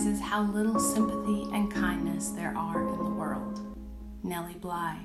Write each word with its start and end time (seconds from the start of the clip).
realizes 0.00 0.22
how 0.22 0.42
little 0.42 0.78
sympathy 0.78 1.46
and 1.52 1.70
kindness 1.70 2.30
there 2.30 2.56
are 2.56 2.88
in 2.88 3.04
the 3.04 3.10
world. 3.10 3.60
Nellie 4.22 4.54
Bly. 4.54 4.98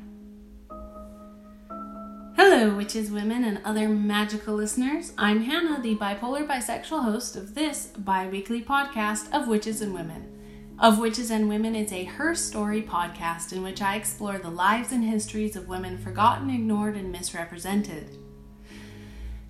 Hello, 2.38 2.74
witches, 2.76 3.12
women, 3.12 3.44
and 3.44 3.60
other 3.66 3.90
magical 3.90 4.56
listeners. 4.56 5.12
I'm 5.18 5.42
Hannah, 5.42 5.82
the 5.82 5.98
bipolar 5.98 6.48
bisexual 6.48 7.04
host 7.04 7.36
of 7.36 7.56
this 7.56 7.88
bi 7.98 8.30
weekly 8.30 8.62
podcast 8.62 9.34
of 9.34 9.50
Witches 9.50 9.82
and 9.82 9.94
Women. 9.94 10.32
Of 10.80 11.00
Witches 11.00 11.30
and 11.30 11.50
Women 11.50 11.76
is 11.76 11.92
a 11.92 12.06
Her 12.06 12.34
Story 12.34 12.82
podcast 12.82 13.52
in 13.52 13.64
which 13.64 13.82
I 13.82 13.96
explore 13.96 14.38
the 14.38 14.50
lives 14.50 14.94
and 14.94 15.04
histories 15.04 15.58
of 15.58 15.68
women 15.68 15.98
forgotten, 15.98 16.50
ignored, 16.50 16.96
and 16.96 17.12
misrepresented. 17.12 18.18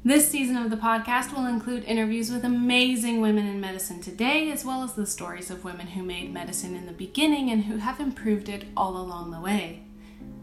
This 0.07 0.29
season 0.29 0.55
of 0.55 0.69
the 0.69 0.77
podcast 0.77 1.33
will 1.33 1.47
include 1.47 1.83
interviews 1.85 2.29
with 2.29 2.43
amazing 2.43 3.21
women 3.21 3.47
in 3.47 3.59
medicine 3.59 4.01
today, 4.01 4.51
as 4.51 4.63
well 4.63 4.83
as 4.83 4.93
the 4.93 5.07
stories 5.07 5.49
of 5.49 5.63
women 5.63 5.87
who 5.87 6.03
made 6.03 6.31
medicine 6.31 6.75
in 6.75 6.85
the 6.85 6.91
beginning 6.91 7.49
and 7.49 7.63
who 7.63 7.77
have 7.77 7.99
improved 7.99 8.47
it 8.47 8.65
all 8.77 8.97
along 8.97 9.31
the 9.31 9.39
way. 9.39 9.81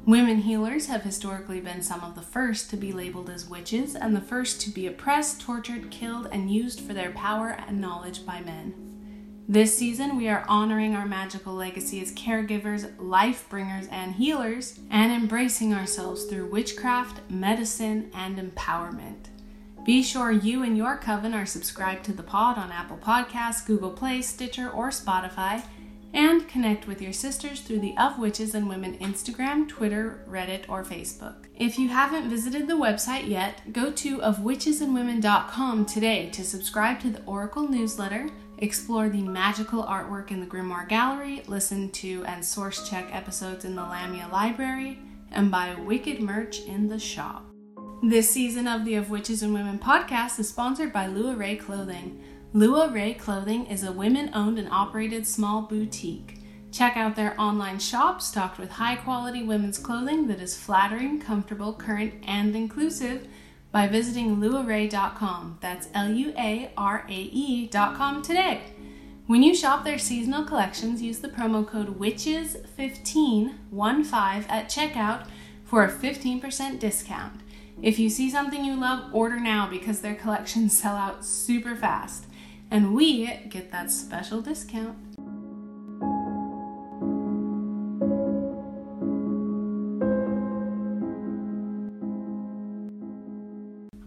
Women 0.04 0.38
healers 0.38 0.86
have 0.86 1.04
historically 1.04 1.60
been 1.60 1.80
some 1.80 2.00
of 2.00 2.16
the 2.16 2.22
first 2.22 2.70
to 2.70 2.76
be 2.76 2.90
labeled 2.90 3.30
as 3.30 3.48
witches 3.48 3.94
and 3.94 4.16
the 4.16 4.20
first 4.20 4.60
to 4.62 4.70
be 4.70 4.88
oppressed, 4.88 5.40
tortured, 5.40 5.92
killed, 5.92 6.26
and 6.32 6.50
used 6.50 6.80
for 6.80 6.92
their 6.92 7.12
power 7.12 7.50
and 7.50 7.80
knowledge 7.80 8.26
by 8.26 8.40
men. 8.40 8.74
This 9.46 9.78
season, 9.78 10.16
we 10.16 10.28
are 10.28 10.44
honoring 10.48 10.96
our 10.96 11.06
magical 11.06 11.54
legacy 11.54 12.00
as 12.00 12.12
caregivers, 12.14 12.92
life 12.98 13.48
bringers, 13.48 13.86
and 13.92 14.16
healers, 14.16 14.80
and 14.90 15.12
embracing 15.12 15.72
ourselves 15.72 16.24
through 16.24 16.50
witchcraft, 16.50 17.20
medicine, 17.30 18.10
and 18.12 18.38
empowerment. 18.38 19.28
Be 19.84 20.02
sure 20.02 20.30
you 20.30 20.62
and 20.62 20.76
your 20.76 20.96
coven 20.96 21.34
are 21.34 21.46
subscribed 21.46 22.04
to 22.04 22.12
the 22.12 22.22
pod 22.22 22.56
on 22.56 22.70
Apple 22.70 22.98
Podcasts, 22.98 23.66
Google 23.66 23.90
Play, 23.90 24.22
Stitcher, 24.22 24.70
or 24.70 24.90
Spotify 24.90 25.62
and 26.14 26.46
connect 26.48 26.86
with 26.86 27.00
your 27.00 27.12
sisters 27.12 27.60
through 27.60 27.80
the 27.80 27.94
Of 27.96 28.18
Witches 28.18 28.54
and 28.54 28.68
Women 28.68 28.98
Instagram, 28.98 29.68
Twitter, 29.68 30.24
Reddit, 30.28 30.68
or 30.68 30.84
Facebook. 30.84 31.46
If 31.56 31.78
you 31.78 31.88
haven't 31.88 32.28
visited 32.28 32.68
the 32.68 32.74
website 32.74 33.28
yet, 33.28 33.72
go 33.72 33.90
to 33.92 34.18
ofwitchesandwomen.com 34.18 35.86
today 35.86 36.30
to 36.30 36.44
subscribe 36.44 37.00
to 37.00 37.10
the 37.10 37.22
Oracle 37.24 37.68
newsletter, 37.68 38.28
explore 38.58 39.08
the 39.08 39.22
magical 39.22 39.84
artwork 39.84 40.30
in 40.30 40.40
the 40.40 40.46
Grimoire 40.46 40.88
Gallery, 40.88 41.42
listen 41.46 41.90
to 41.92 42.24
and 42.26 42.44
source 42.44 42.88
check 42.88 43.08
episodes 43.10 43.64
in 43.64 43.74
the 43.74 43.82
Lamia 43.82 44.28
Library, 44.30 44.98
and 45.30 45.50
buy 45.50 45.74
wicked 45.74 46.20
merch 46.20 46.60
in 46.60 46.88
the 46.88 46.98
shop. 46.98 47.51
This 48.04 48.28
season 48.28 48.66
of 48.66 48.84
the 48.84 48.96
Of 48.96 49.10
Witches 49.10 49.44
and 49.44 49.54
Women 49.54 49.78
podcast 49.78 50.40
is 50.40 50.48
sponsored 50.48 50.92
by 50.92 51.06
Lua 51.06 51.36
Rae 51.36 51.54
Clothing. 51.54 52.20
Lua 52.52 52.88
Rae 52.88 53.14
Clothing 53.14 53.66
is 53.66 53.84
a 53.84 53.92
women 53.92 54.28
owned 54.34 54.58
and 54.58 54.68
operated 54.72 55.24
small 55.24 55.62
boutique. 55.62 56.40
Check 56.72 56.96
out 56.96 57.14
their 57.14 57.40
online 57.40 57.78
shop 57.78 58.20
stocked 58.20 58.58
with 58.58 58.72
high 58.72 58.96
quality 58.96 59.44
women's 59.44 59.78
clothing 59.78 60.26
that 60.26 60.40
is 60.40 60.56
flattering, 60.58 61.20
comfortable, 61.20 61.72
current, 61.72 62.14
and 62.26 62.56
inclusive 62.56 63.28
by 63.70 63.86
visiting 63.86 64.38
luarae.com. 64.38 65.58
That's 65.60 65.86
L 65.94 66.10
U 66.10 66.34
A 66.36 66.72
R 66.76 67.06
A 67.08 67.12
E.com 67.12 68.22
today. 68.22 68.62
When 69.28 69.44
you 69.44 69.54
shop 69.54 69.84
their 69.84 70.00
seasonal 70.00 70.44
collections, 70.44 71.02
use 71.02 71.20
the 71.20 71.28
promo 71.28 71.64
code 71.64 72.00
WITCHES15 72.00 73.54
at 74.50 74.68
checkout 74.68 75.28
for 75.62 75.84
a 75.84 75.92
15% 75.92 76.80
discount. 76.80 77.41
If 77.80 77.98
you 77.98 78.10
see 78.10 78.30
something 78.30 78.64
you 78.64 78.78
love, 78.78 79.14
order 79.14 79.40
now 79.40 79.68
because 79.68 80.00
their 80.00 80.14
collections 80.14 80.76
sell 80.76 80.96
out 80.96 81.24
super 81.24 81.74
fast 81.74 82.26
and 82.70 82.94
we 82.94 83.26
get 83.48 83.70
that 83.70 83.90
special 83.90 84.40
discount. 84.40 84.96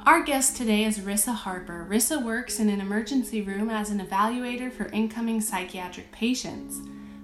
Our 0.05 0.23
guest 0.23 0.55
today 0.55 0.83
is 0.83 0.99
Rissa 0.99 1.33
Harper. 1.33 1.87
Rissa 1.89 2.23
works 2.23 2.59
in 2.59 2.69
an 2.69 2.79
emergency 2.79 3.41
room 3.41 3.69
as 3.69 3.89
an 3.89 3.99
evaluator 3.99 4.71
for 4.71 4.85
incoming 4.87 5.41
psychiatric 5.41 6.11
patients. 6.11 6.79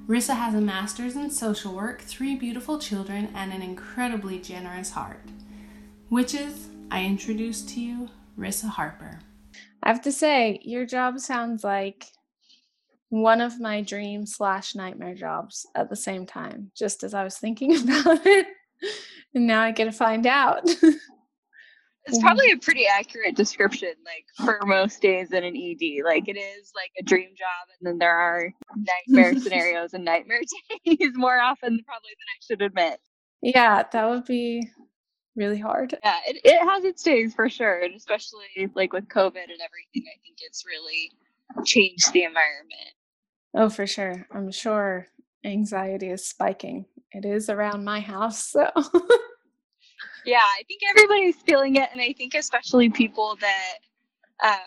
Rissa 0.07 0.35
has 0.35 0.55
a 0.55 0.61
master's 0.61 1.15
in 1.15 1.29
social 1.29 1.73
work, 1.73 2.01
three 2.01 2.35
beautiful 2.35 2.79
children, 2.79 3.29
and 3.33 3.53
an 3.53 3.61
incredibly 3.61 4.39
generous 4.39 4.91
heart. 4.91 5.21
Witches, 6.11 6.67
I 6.91 7.05
introduce 7.05 7.61
to 7.61 7.79
you 7.79 8.09
Rissa 8.37 8.67
Harper. 8.67 9.17
I 9.81 9.87
have 9.87 10.01
to 10.01 10.11
say, 10.11 10.59
your 10.61 10.85
job 10.85 11.17
sounds 11.21 11.63
like 11.63 12.05
one 13.07 13.39
of 13.39 13.61
my 13.61 13.81
dream 13.81 14.25
slash 14.25 14.75
nightmare 14.75 15.15
jobs 15.15 15.65
at 15.73 15.89
the 15.89 15.95
same 15.95 16.25
time, 16.25 16.69
just 16.77 17.05
as 17.05 17.13
I 17.13 17.23
was 17.23 17.37
thinking 17.37 17.77
about 17.81 18.25
it. 18.25 18.45
And 19.33 19.47
now 19.47 19.61
I 19.61 19.71
get 19.71 19.85
to 19.85 19.93
find 19.93 20.27
out. 20.27 20.63
it's 22.05 22.19
probably 22.19 22.51
a 22.51 22.57
pretty 22.57 22.87
accurate 22.87 23.37
description, 23.37 23.93
like 24.03 24.25
for 24.45 24.59
most 24.65 25.01
days 25.01 25.31
in 25.31 25.45
an 25.45 25.55
ED. 25.55 26.03
Like 26.03 26.27
it 26.27 26.37
is 26.37 26.73
like 26.75 26.91
a 26.99 27.03
dream 27.03 27.29
job, 27.37 27.69
and 27.79 27.87
then 27.87 27.99
there 27.99 28.17
are 28.17 28.51
nightmare 28.75 29.33
scenarios 29.39 29.93
and 29.93 30.03
nightmare 30.03 30.41
days 30.85 31.11
more 31.13 31.39
often 31.39 31.79
probably 31.85 32.09
than 32.09 32.27
I 32.27 32.39
should 32.45 32.61
admit. 32.61 32.99
Yeah, 33.41 33.83
that 33.93 34.09
would 34.09 34.25
be 34.25 34.69
really 35.35 35.59
hard. 35.59 35.97
Yeah, 36.03 36.17
it, 36.27 36.41
it 36.43 36.67
has 36.67 36.83
its 36.83 37.03
days 37.03 37.33
for 37.33 37.49
sure. 37.49 37.81
And 37.81 37.95
especially 37.95 38.69
like 38.75 38.93
with 38.93 39.07
COVID 39.07 39.43
and 39.43 39.61
everything, 39.61 40.05
I 40.07 40.17
think 40.23 40.37
it's 40.41 40.65
really 40.65 41.11
changed 41.65 42.11
the 42.13 42.23
environment. 42.23 42.91
Oh, 43.53 43.69
for 43.69 43.85
sure. 43.85 44.27
I'm 44.31 44.51
sure 44.51 45.07
anxiety 45.43 46.09
is 46.09 46.27
spiking. 46.27 46.85
It 47.11 47.25
is 47.25 47.49
around 47.49 47.83
my 47.83 47.99
house. 47.99 48.43
So, 48.43 48.69
yeah, 50.25 50.39
I 50.39 50.63
think 50.67 50.81
everybody's 50.89 51.35
feeling 51.37 51.75
it. 51.75 51.89
And 51.91 52.01
I 52.01 52.13
think 52.13 52.33
especially 52.35 52.89
people 52.89 53.37
that 53.41 53.77
um, 54.43 54.59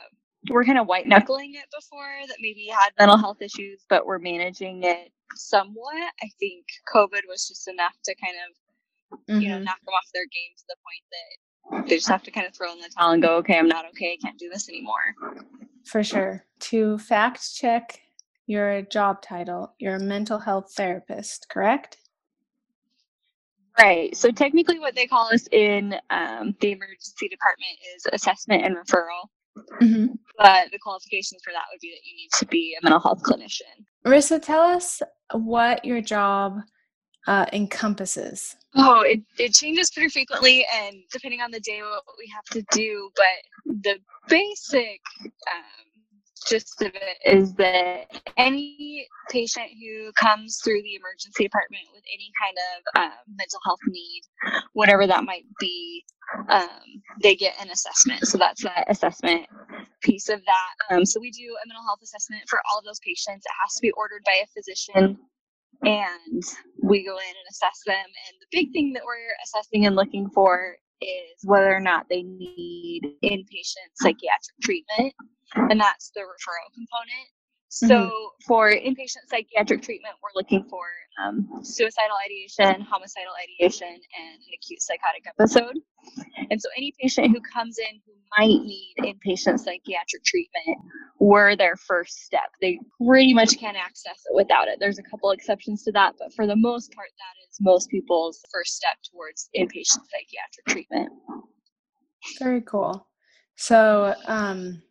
were 0.50 0.64
kind 0.64 0.78
of 0.78 0.86
white 0.86 1.06
knuckling 1.06 1.54
it 1.54 1.68
before 1.74 2.12
that 2.28 2.36
maybe 2.40 2.68
had 2.70 2.90
mental 2.98 3.16
health 3.16 3.40
issues, 3.40 3.84
but 3.88 4.06
were 4.06 4.18
managing 4.18 4.82
it 4.82 5.10
somewhat. 5.34 6.12
I 6.22 6.28
think 6.38 6.66
COVID 6.94 7.22
was 7.28 7.48
just 7.48 7.68
enough 7.68 7.94
to 8.04 8.14
kind 8.16 8.36
of 8.48 8.56
mm-hmm. 9.28 9.40
you 9.40 9.48
know, 9.48 9.56
mm-hmm. 9.56 9.64
knock 9.64 9.80
them 9.84 9.94
off 9.94 10.06
their 10.12 10.24
game 10.24 10.54
to 10.56 10.64
the 10.68 10.76
point 10.84 11.04
that 11.10 11.88
they 11.88 11.96
just 11.96 12.08
have 12.08 12.22
to 12.24 12.30
kind 12.30 12.46
of 12.46 12.54
throw 12.54 12.72
in 12.72 12.78
the 12.78 12.90
towel 12.96 13.12
and 13.12 13.22
go, 13.22 13.36
okay, 13.36 13.58
I'm 13.58 13.68
not 13.68 13.86
okay. 13.90 14.12
I 14.12 14.24
can't 14.24 14.38
do 14.38 14.48
this 14.52 14.68
anymore. 14.68 15.14
For 15.84 16.02
sure. 16.02 16.44
To 16.60 16.98
fact 16.98 17.54
check 17.54 18.00
your 18.46 18.82
job 18.82 19.22
title, 19.22 19.74
you're 19.78 19.96
a 19.96 20.00
mental 20.00 20.38
health 20.38 20.72
therapist, 20.76 21.48
correct? 21.48 21.98
Right. 23.78 24.16
So 24.16 24.30
technically, 24.30 24.78
what 24.78 24.94
they 24.94 25.06
call 25.06 25.32
us 25.34 25.48
in 25.50 25.96
um, 26.10 26.54
the 26.60 26.72
emergency 26.72 27.28
department 27.28 27.72
is 27.96 28.06
assessment 28.12 28.64
and 28.64 28.76
referral. 28.76 29.28
Mm-hmm. 29.80 30.06
But 30.38 30.70
the 30.72 30.78
qualifications 30.78 31.40
for 31.44 31.52
that 31.52 31.64
would 31.72 31.80
be 31.80 31.90
that 31.90 32.04
you 32.04 32.16
need 32.16 32.30
to 32.38 32.46
be 32.46 32.76
a 32.80 32.84
mental 32.84 33.00
health 33.00 33.22
clinician. 33.22 33.84
Rissa, 34.04 34.42
tell 34.42 34.60
us 34.60 35.00
what 35.32 35.84
your 35.84 36.00
job 36.00 36.60
uh, 37.26 37.46
encompasses. 37.52 38.56
Oh, 38.76 39.02
it, 39.02 39.20
it 39.38 39.54
changes 39.54 39.90
pretty 39.90 40.08
frequently, 40.08 40.66
and 40.74 40.96
depending 41.12 41.40
on 41.40 41.50
the 41.50 41.60
day, 41.60 41.80
what 41.80 42.02
we 42.18 42.30
have 42.34 42.44
to 42.52 42.64
do. 42.76 43.10
But 43.16 43.74
the 43.82 43.98
basic 44.28 45.00
um, 45.52 45.84
gist 46.48 46.82
of 46.82 46.92
it 46.94 47.18
is 47.24 47.54
that 47.54 48.06
any 48.36 49.06
patient 49.30 49.66
who 49.80 50.12
comes 50.12 50.60
through 50.62 50.82
the 50.82 50.96
emergency 50.96 51.44
department 51.44 51.84
with 51.94 52.02
any 52.12 52.30
kind 52.40 52.56
of 52.58 53.02
um, 53.02 53.36
mental 53.36 53.60
health 53.64 53.80
need, 53.86 54.22
whatever 54.72 55.06
that 55.06 55.24
might 55.24 55.44
be, 55.60 56.04
um, 56.48 56.68
they 57.22 57.34
get 57.34 57.54
an 57.60 57.70
assessment. 57.70 58.26
So 58.26 58.38
that's 58.38 58.62
that 58.64 58.84
assessment 58.88 59.46
piece 60.02 60.28
of 60.28 60.40
that. 60.44 60.94
Um, 60.94 61.06
so 61.06 61.20
we 61.20 61.30
do 61.30 61.56
a 61.64 61.68
mental 61.68 61.84
health 61.84 62.00
assessment 62.02 62.42
for 62.48 62.60
all 62.70 62.78
of 62.78 62.84
those 62.84 63.00
patients. 63.06 63.44
It 63.46 63.52
has 63.62 63.74
to 63.74 63.80
be 63.80 63.92
ordered 63.92 64.22
by 64.26 64.42
a 64.42 64.46
physician 64.46 65.18
and 65.82 66.42
we 66.84 67.04
go 67.04 67.16
in 67.16 67.34
and 67.34 67.48
assess 67.50 67.80
them. 67.86 68.04
And 68.04 68.34
the 68.40 68.46
big 68.52 68.72
thing 68.72 68.92
that 68.92 69.02
we're 69.04 69.34
assessing 69.42 69.86
and 69.86 69.96
looking 69.96 70.28
for 70.30 70.76
is 71.00 71.36
whether 71.44 71.74
or 71.74 71.80
not 71.80 72.06
they 72.08 72.22
need 72.22 73.02
inpatient 73.24 73.90
psychiatric 73.94 74.56
treatment, 74.62 75.14
and 75.54 75.80
that's 75.80 76.10
the 76.14 76.20
referral 76.20 76.68
component. 76.72 77.28
So 77.68 77.88
mm-hmm. 77.88 78.46
for 78.46 78.70
inpatient 78.70 79.26
psychiatric 79.28 79.82
treatment, 79.82 80.14
we're 80.22 80.36
looking 80.36 80.64
for 80.70 80.84
um, 81.22 81.48
suicidal 81.62 82.16
ideation, 82.24 82.80
homicidal 82.82 83.32
ideation, 83.42 83.88
and 83.88 84.34
an 84.34 84.52
acute 84.54 84.80
psychotic 84.80 85.24
episode. 85.26 85.78
And 86.50 86.60
so 86.60 86.68
any 86.76 86.92
patient 87.00 87.28
who 87.28 87.40
comes 87.40 87.78
in 87.78 88.00
who 88.06 88.12
might 88.38 88.64
need 88.64 88.94
inpatient 88.98 89.58
psychiatric 89.58 90.24
treatment, 90.24 90.78
we're 91.18 91.56
their 91.56 91.76
first 91.76 92.24
step. 92.24 92.50
They 92.60 92.78
pretty 93.04 93.32
much 93.32 93.58
can't 93.58 93.76
access 93.76 94.22
it 94.30 94.34
without 94.34 94.68
it. 94.68 94.78
There's 94.80 94.98
a 94.98 95.02
couple 95.02 95.30
exceptions 95.30 95.82
to 95.84 95.92
that, 95.92 96.14
but 96.18 96.32
for 96.34 96.46
the 96.46 96.56
most 96.56 96.92
part, 96.94 97.08
that 97.18 97.48
is 97.48 97.58
most 97.60 97.88
people's 97.90 98.40
first 98.52 98.74
step 98.74 98.96
towards 99.10 99.48
inpatient 99.56 100.02
psychiatric 100.10 100.66
treatment. 100.68 101.10
Very 102.38 102.62
cool. 102.62 103.06
So, 103.56 104.14
um, 104.26 104.82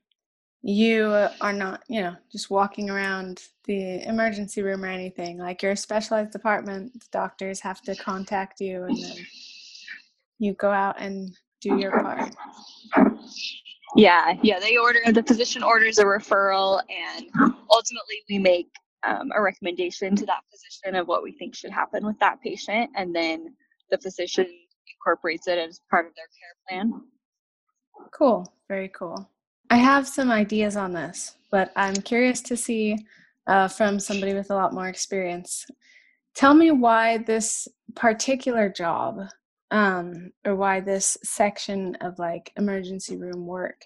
you 0.65 1.27
are 1.41 1.51
not, 1.51 1.83
you 1.89 2.01
know, 2.01 2.15
just 2.31 2.49
walking 2.49 2.89
around 2.89 3.43
the 3.65 4.01
emergency 4.07 4.61
room 4.61 4.85
or 4.85 4.87
anything. 4.87 5.37
Like 5.37 5.61
you're 5.61 5.73
a 5.73 5.77
specialized 5.77 6.31
department, 6.31 6.93
the 6.93 7.05
doctors 7.11 7.59
have 7.59 7.81
to 7.81 7.95
contact 7.95 8.61
you 8.61 8.83
and 8.83 8.97
then 8.97 9.15
you 10.39 10.53
go 10.53 10.71
out 10.71 10.99
and 10.99 11.35
do 11.61 11.77
your 11.77 11.91
part. 12.01 12.35
Yeah, 13.95 14.33
yeah, 14.41 14.59
they 14.59 14.77
order, 14.77 14.99
the 15.11 15.23
physician 15.23 15.61
orders 15.63 15.99
a 15.99 16.03
referral, 16.03 16.81
and 16.89 17.25
ultimately 17.69 18.23
we 18.29 18.39
make 18.39 18.67
um, 19.05 19.31
a 19.35 19.41
recommendation 19.41 20.15
to 20.15 20.25
that 20.25 20.41
physician 20.51 20.95
of 20.95 21.07
what 21.07 21.23
we 21.23 21.31
think 21.33 21.55
should 21.55 21.71
happen 21.71 22.05
with 22.05 22.17
that 22.19 22.41
patient, 22.41 22.89
and 22.95 23.15
then 23.15 23.53
the 23.91 23.97
physician 23.97 24.47
incorporates 24.95 25.47
it 25.47 25.59
as 25.59 25.79
part 25.91 26.07
of 26.07 26.13
their 26.15 26.25
care 26.25 26.79
plan. 26.79 27.01
Cool, 28.13 28.51
very 28.67 28.89
cool. 28.89 29.29
I 29.69 29.77
have 29.77 30.07
some 30.07 30.31
ideas 30.31 30.75
on 30.75 30.93
this, 30.93 31.35
but 31.51 31.71
I'm 31.75 31.95
curious 31.95 32.41
to 32.41 32.57
see 32.57 32.97
uh, 33.47 33.67
from 33.67 33.99
somebody 33.99 34.33
with 34.33 34.49
a 34.51 34.55
lot 34.55 34.73
more 34.73 34.87
experience. 34.87 35.65
Tell 36.35 36.53
me 36.53 36.71
why 36.71 37.19
this 37.19 37.67
particular 37.95 38.69
job 38.69 39.19
um, 39.73 40.31
or 40.45 40.55
why 40.55 40.79
this 40.79 41.17
section 41.23 41.95
of 41.95 42.19
like 42.19 42.53
emergency 42.57 43.17
room 43.17 43.47
work 43.47 43.81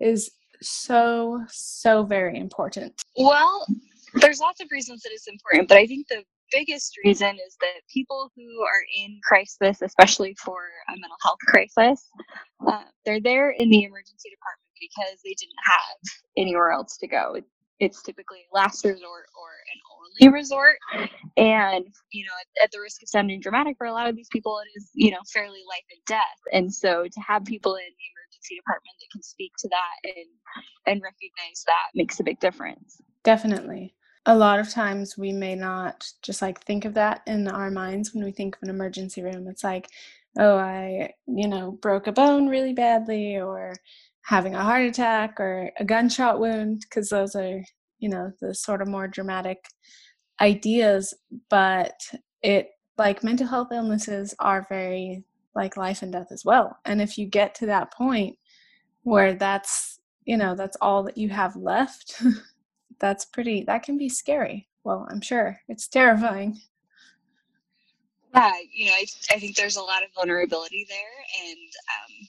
is 0.00 0.30
so, 0.62 1.40
so 1.48 2.04
very 2.04 2.38
important. 2.38 3.02
Well, 3.18 3.66
there's 4.14 4.38
lots 4.38 4.60
of 4.60 4.68
reasons 4.70 5.02
that 5.02 5.10
it's 5.12 5.26
important, 5.26 5.68
but 5.68 5.78
I 5.78 5.86
think 5.86 6.06
the 6.06 6.22
biggest 6.52 6.96
reason 7.04 7.34
is 7.44 7.56
that 7.60 7.80
people 7.92 8.30
who 8.36 8.62
are 8.62 8.84
in 8.96 9.18
crisis, 9.24 9.82
especially 9.82 10.36
for 10.38 10.60
a 10.88 10.92
mental 10.92 11.16
health 11.22 11.38
crisis, 11.48 12.08
uh, 12.68 12.84
they're 13.04 13.20
there 13.20 13.50
in 13.50 13.68
the 13.68 13.82
emergency 13.82 14.30
department 14.30 14.70
because 14.80 15.18
they 15.24 15.34
didn't 15.34 15.58
have 15.64 15.96
anywhere 16.36 16.70
else 16.70 16.96
to 16.98 17.08
go. 17.08 17.36
It's 17.80 18.00
typically 18.02 18.44
last 18.52 18.84
resort 18.84 19.26
or 19.34 19.50
an 19.74 19.80
only 20.02 20.32
resort. 20.32 20.76
And, 21.36 21.84
you 22.12 22.24
know, 22.24 22.32
at, 22.40 22.64
at, 22.64 22.70
the 22.72 22.80
risk 22.80 23.02
of 23.02 23.08
sounding 23.08 23.40
dramatic 23.40 23.76
for 23.78 23.86
a 23.86 23.92
lot 23.92 24.08
of 24.08 24.16
these 24.16 24.28
people, 24.30 24.58
it 24.60 24.78
is, 24.78 24.90
you 24.94 25.10
know, 25.10 25.18
fairly 25.32 25.60
life 25.68 25.84
and 25.90 26.00
death. 26.06 26.38
And 26.52 26.72
so 26.72 27.04
to 27.04 27.20
have 27.20 27.44
people 27.44 27.74
in 27.74 27.82
the 27.82 28.08
emergency 28.14 28.56
department 28.56 28.96
that 29.00 29.12
can 29.12 29.22
speak 29.22 29.52
to 29.58 29.68
that 29.68 30.10
and 30.16 30.26
and 30.86 31.02
recognize 31.02 31.64
that 31.66 31.90
makes 31.94 32.20
a 32.20 32.24
big 32.24 32.40
difference. 32.40 33.00
Definitely. 33.24 33.94
A 34.26 34.36
lot 34.36 34.60
of 34.60 34.70
times 34.70 35.18
we 35.18 35.32
may 35.32 35.54
not 35.54 36.06
just 36.22 36.42
like 36.42 36.62
think 36.62 36.84
of 36.84 36.94
that 36.94 37.22
in 37.26 37.48
our 37.48 37.70
minds 37.70 38.14
when 38.14 38.24
we 38.24 38.32
think 38.32 38.56
of 38.56 38.62
an 38.62 38.70
emergency 38.70 39.22
room. 39.22 39.48
It's 39.48 39.64
like, 39.64 39.88
oh, 40.38 40.56
I, 40.56 41.12
you 41.26 41.48
know, 41.48 41.72
broke 41.72 42.06
a 42.06 42.12
bone 42.12 42.48
really 42.48 42.72
badly 42.72 43.36
or 43.38 43.74
having 44.24 44.54
a 44.54 44.62
heart 44.62 44.82
attack 44.82 45.40
or 45.40 45.72
a 45.78 45.84
gunshot 45.84 46.38
wound 46.38 46.84
because 46.88 47.08
those 47.08 47.34
are 47.34 47.62
you 48.02 48.08
know 48.08 48.32
the 48.40 48.54
sort 48.54 48.82
of 48.82 48.88
more 48.88 49.08
dramatic 49.08 49.64
ideas 50.40 51.14
but 51.48 51.94
it 52.42 52.70
like 52.98 53.24
mental 53.24 53.46
health 53.46 53.68
illnesses 53.72 54.34
are 54.38 54.66
very 54.68 55.24
like 55.54 55.76
life 55.76 56.02
and 56.02 56.12
death 56.12 56.28
as 56.30 56.44
well. 56.44 56.78
And 56.84 57.00
if 57.00 57.18
you 57.18 57.26
get 57.26 57.54
to 57.56 57.66
that 57.66 57.92
point 57.92 58.38
where 59.02 59.34
that's 59.34 59.98
you 60.24 60.36
know 60.36 60.54
that's 60.54 60.76
all 60.80 61.02
that 61.02 61.18
you 61.18 61.28
have 61.28 61.56
left 61.56 62.22
that's 63.00 63.24
pretty 63.24 63.64
that 63.64 63.82
can 63.82 63.98
be 63.98 64.08
scary. 64.08 64.68
Well 64.84 65.06
i'm 65.10 65.20
sure 65.20 65.60
it's 65.68 65.88
terrifying. 65.88 66.60
Yeah 68.34 68.52
you 68.72 68.86
know 68.86 68.92
i, 68.92 69.04
I 69.30 69.38
think 69.38 69.56
there's 69.56 69.76
a 69.76 69.82
lot 69.82 70.02
of 70.02 70.10
vulnerability 70.14 70.86
there 70.88 71.50
and 71.50 71.58
um, 71.58 72.28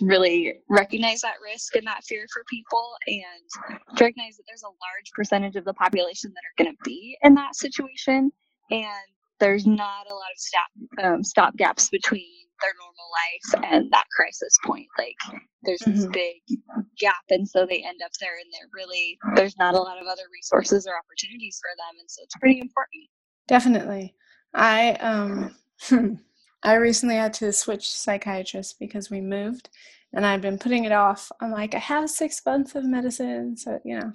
really 0.00 0.54
recognize 0.68 1.20
that 1.20 1.34
risk 1.42 1.76
and 1.76 1.86
that 1.86 2.04
fear 2.04 2.26
for 2.32 2.42
people 2.48 2.92
and 3.06 3.76
to 3.96 4.04
recognize 4.04 4.36
that 4.36 4.44
there's 4.46 4.62
a 4.62 4.66
large 4.66 5.10
percentage 5.14 5.56
of 5.56 5.64
the 5.64 5.74
population 5.74 6.32
that 6.34 6.64
are 6.64 6.64
going 6.64 6.74
to 6.74 6.82
be 6.84 7.16
in 7.22 7.34
that 7.34 7.54
situation. 7.56 8.30
And 8.70 9.06
there's 9.40 9.66
not 9.66 10.06
a 10.10 10.14
lot 10.14 10.30
of 10.32 10.38
stop 10.38 11.04
um, 11.04 11.24
stop 11.24 11.56
gaps 11.56 11.88
between 11.90 12.30
their 12.62 12.72
normal 12.78 13.08
life 13.10 13.72
and 13.72 13.90
that 13.90 14.04
crisis 14.16 14.56
point. 14.64 14.86
Like 14.96 15.16
there's 15.64 15.80
mm-hmm. 15.80 15.96
this 15.96 16.06
big 16.06 16.58
gap 16.98 17.24
and 17.30 17.46
so 17.46 17.66
they 17.66 17.82
end 17.82 18.00
up 18.04 18.12
there 18.20 18.38
and 18.38 18.46
they're 18.52 18.70
really 18.72 19.18
there's 19.34 19.56
not 19.58 19.74
a 19.74 19.80
lot 19.80 20.00
of 20.00 20.06
other 20.06 20.22
resources 20.32 20.86
or 20.86 20.94
opportunities 20.96 21.58
for 21.60 21.70
them 21.76 21.98
and 21.98 22.08
so 22.08 22.22
it's 22.22 22.36
pretty 22.36 22.60
important. 22.60 23.04
Definitely. 23.48 24.14
I 24.54 24.92
um 24.92 25.56
I 26.62 26.74
recently 26.74 27.16
had 27.16 27.34
to 27.34 27.52
switch 27.52 27.90
psychiatrists 27.90 28.74
because 28.78 29.10
we 29.10 29.20
moved 29.20 29.68
and 30.12 30.26
I've 30.26 30.42
been 30.42 30.58
putting 30.58 30.84
it 30.84 30.92
off. 30.92 31.32
I'm 31.40 31.50
like, 31.50 31.74
I 31.74 31.78
have 31.78 32.10
six 32.10 32.40
months 32.44 32.74
of 32.74 32.84
medicine, 32.84 33.56
so 33.56 33.80
you 33.84 33.98
know, 33.98 34.12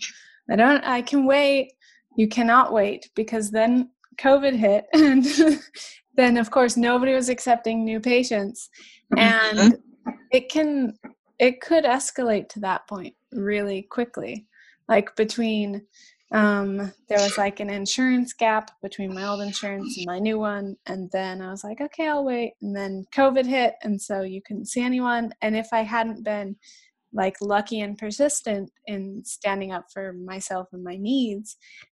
I 0.50 0.56
don't 0.56 0.84
I 0.84 1.02
can 1.02 1.26
wait. 1.26 1.74
You 2.16 2.28
cannot 2.28 2.74
wait 2.74 3.10
because 3.16 3.52
then 3.52 3.90
COVID 4.18 4.56
hit 4.56 4.86
and 4.94 5.26
then 6.16 6.38
of 6.38 6.52
course 6.52 6.78
nobody 6.78 7.14
was 7.14 7.30
accepting 7.30 7.84
new 7.84 8.00
patients. 8.00 8.70
And 9.16 9.58
mm-hmm. 9.58 10.12
it 10.32 10.50
can 10.50 10.98
it 11.40 11.62
could 11.62 11.84
escalate 11.84 12.50
to 12.50 12.60
that 12.62 12.88
point 12.88 13.16
really 13.32 13.84
quickly. 13.84 14.48
Like 14.88 15.16
between 15.16 15.86
um, 16.32 16.92
there 17.08 17.20
was 17.20 17.38
like 17.38 17.60
an 17.60 17.70
insurance 17.70 18.34
gap 18.34 18.72
between 18.82 19.14
my 19.14 19.26
old 19.28 19.42
insurance 19.42 19.98
and 19.98 20.06
my 20.06 20.20
new 20.20 20.38
one. 20.38 20.76
And 20.86 21.10
then 21.12 21.42
I 21.42 21.50
was 21.50 21.64
like, 21.64 21.80
okay, 21.80 22.08
I'll 22.08 22.26
wait. 22.26 22.54
And 22.62 22.76
then 22.76 23.06
COVID 23.14 23.46
hit. 23.46 23.76
And 23.84 24.02
so 24.02 24.22
you 24.24 24.42
couldn't 24.42 24.68
see 24.68 24.82
anyone. 24.82 25.34
And 25.42 25.56
if 25.56 25.68
I 25.72 25.84
hadn't 25.84 26.24
been 26.24 26.58
like 27.14 27.38
lucky 27.40 27.80
and 27.80 27.98
persistent 27.98 28.70
in 28.88 29.24
standing 29.24 29.72
up 29.72 29.86
for 29.94 30.14
myself 30.14 30.68
and 30.74 30.84
my 30.84 30.98
needs 30.98 31.56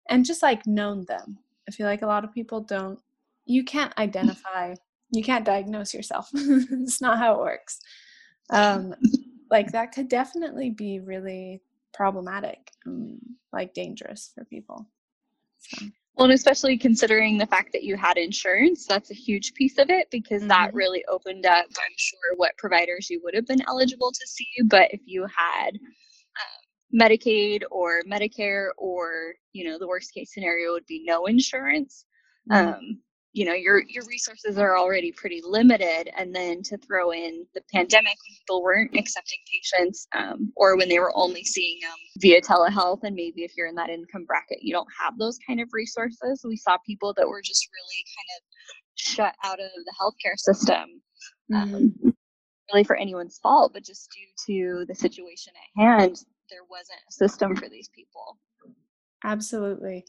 and 0.09 0.23
just 0.23 0.41
like 0.41 0.65
known 0.65 1.05
them, 1.09 1.37
I 1.67 1.71
feel 1.71 1.85
like 1.85 2.01
a 2.01 2.07
lot 2.07 2.23
of 2.23 2.33
people 2.33 2.61
don't, 2.61 2.99
you 3.45 3.65
can't 3.65 3.95
identify, 3.97 4.75
you 5.11 5.23
can't 5.23 5.45
diagnose 5.45 5.93
yourself. 5.93 6.29
it's 6.33 7.01
not 7.01 7.17
how 7.19 7.33
it 7.33 7.39
works. 7.39 7.81
Um, 8.49 8.95
like 9.49 9.73
that 9.73 9.91
could 9.91 10.07
definitely 10.07 10.69
be 10.69 11.01
really 11.01 11.61
problematic, 11.93 12.59
um, 12.85 13.19
like 13.51 13.73
dangerous 13.73 14.31
for 14.33 14.45
people. 14.45 14.87
So. 15.59 15.87
Well, 16.15 16.25
and 16.25 16.33
especially 16.33 16.77
considering 16.77 17.37
the 17.37 17.47
fact 17.47 17.71
that 17.71 17.83
you 17.83 17.95
had 17.95 18.17
insurance, 18.17 18.85
that's 18.85 19.11
a 19.11 19.15
huge 19.15 19.53
piece 19.53 19.77
of 19.77 19.89
it 19.89 20.07
because 20.11 20.41
mm-hmm. 20.41 20.49
that 20.49 20.73
really 20.73 21.03
opened 21.09 21.45
up, 21.45 21.65
I'm 21.65 21.95
sure, 21.97 22.35
what 22.35 22.57
providers 22.57 23.09
you 23.09 23.21
would 23.23 23.33
have 23.33 23.47
been 23.47 23.65
eligible 23.67 24.11
to 24.11 24.27
see. 24.27 24.47
But 24.65 24.91
if 24.91 24.99
you 25.05 25.25
had 25.25 25.71
um, 25.71 26.99
Medicaid 27.01 27.63
or 27.71 28.03
Medicare, 28.03 28.69
or, 28.77 29.33
you 29.53 29.63
know, 29.63 29.79
the 29.79 29.87
worst 29.87 30.13
case 30.13 30.33
scenario 30.33 30.73
would 30.73 30.85
be 30.85 31.03
no 31.05 31.27
insurance, 31.27 32.05
mm-hmm. 32.51 32.67
um, 32.67 32.99
you 33.33 33.45
know 33.45 33.53
your 33.53 33.83
your 33.87 34.03
resources 34.07 34.57
are 34.57 34.77
already 34.77 35.11
pretty 35.11 35.41
limited 35.43 36.09
and 36.17 36.35
then 36.35 36.61
to 36.61 36.77
throw 36.77 37.11
in 37.11 37.45
the 37.55 37.61
pandemic 37.73 38.17
when 38.27 38.37
people 38.39 38.61
weren't 38.61 38.95
accepting 38.97 39.39
patients 39.51 40.07
um, 40.15 40.51
or 40.55 40.77
when 40.77 40.89
they 40.89 40.99
were 40.99 41.15
only 41.15 41.43
seeing 41.43 41.79
them 41.81 41.97
via 42.17 42.41
telehealth 42.41 42.99
and 43.03 43.15
maybe 43.15 43.43
if 43.43 43.55
you're 43.55 43.67
in 43.67 43.75
that 43.75 43.89
income 43.89 44.25
bracket 44.25 44.59
you 44.61 44.73
don't 44.73 44.87
have 44.99 45.17
those 45.17 45.37
kind 45.47 45.61
of 45.61 45.69
resources 45.71 46.41
we 46.45 46.57
saw 46.57 46.77
people 46.85 47.13
that 47.15 47.27
were 47.27 47.41
just 47.41 47.67
really 47.73 48.03
kind 48.17 48.37
of 48.37 48.43
shut 48.95 49.35
out 49.43 49.59
of 49.59 49.71
the 49.85 49.93
healthcare 49.99 50.37
system 50.37 51.01
um, 51.53 51.69
mm-hmm. 51.71 52.09
really 52.71 52.83
for 52.83 52.97
anyone's 52.97 53.39
fault 53.41 53.71
but 53.73 53.85
just 53.85 54.09
due 54.11 54.79
to 54.79 54.85
the 54.87 54.95
situation 54.95 55.53
at 55.55 55.81
hand 55.81 56.23
there 56.49 56.65
wasn't 56.69 56.99
a 57.07 57.13
system 57.13 57.55
for 57.55 57.69
these 57.69 57.89
people 57.95 58.37
absolutely 59.23 60.03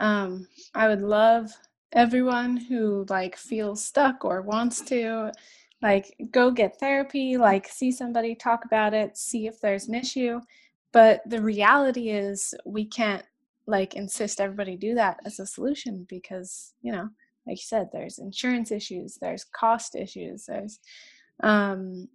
um, 0.00 0.46
i 0.74 0.86
would 0.86 1.00
love 1.00 1.50
everyone 1.92 2.56
who 2.56 3.06
like 3.08 3.36
feels 3.36 3.84
stuck 3.84 4.24
or 4.24 4.42
wants 4.42 4.80
to 4.82 5.32
like 5.80 6.14
go 6.30 6.50
get 6.50 6.78
therapy 6.78 7.36
like 7.36 7.66
see 7.68 7.90
somebody 7.92 8.34
talk 8.34 8.64
about 8.64 8.92
it 8.92 9.16
see 9.16 9.46
if 9.46 9.60
there's 9.60 9.88
an 9.88 9.94
issue. 9.94 10.40
But 10.92 11.20
the 11.26 11.42
reality 11.42 12.08
is 12.10 12.54
we 12.64 12.84
can't 12.86 13.24
like 13.66 13.94
insist 13.94 14.40
everybody 14.40 14.76
do 14.76 14.94
that 14.94 15.20
as 15.26 15.38
a 15.38 15.46
solution 15.46 16.06
because 16.08 16.72
you 16.82 16.90
know 16.92 17.08
like 17.46 17.58
you 17.58 17.62
said 17.62 17.88
there's 17.92 18.18
insurance 18.18 18.70
issues 18.70 19.18
there's 19.20 19.44
cost 19.44 19.94
issues 19.94 20.46
there's 20.46 20.80
um 21.42 22.08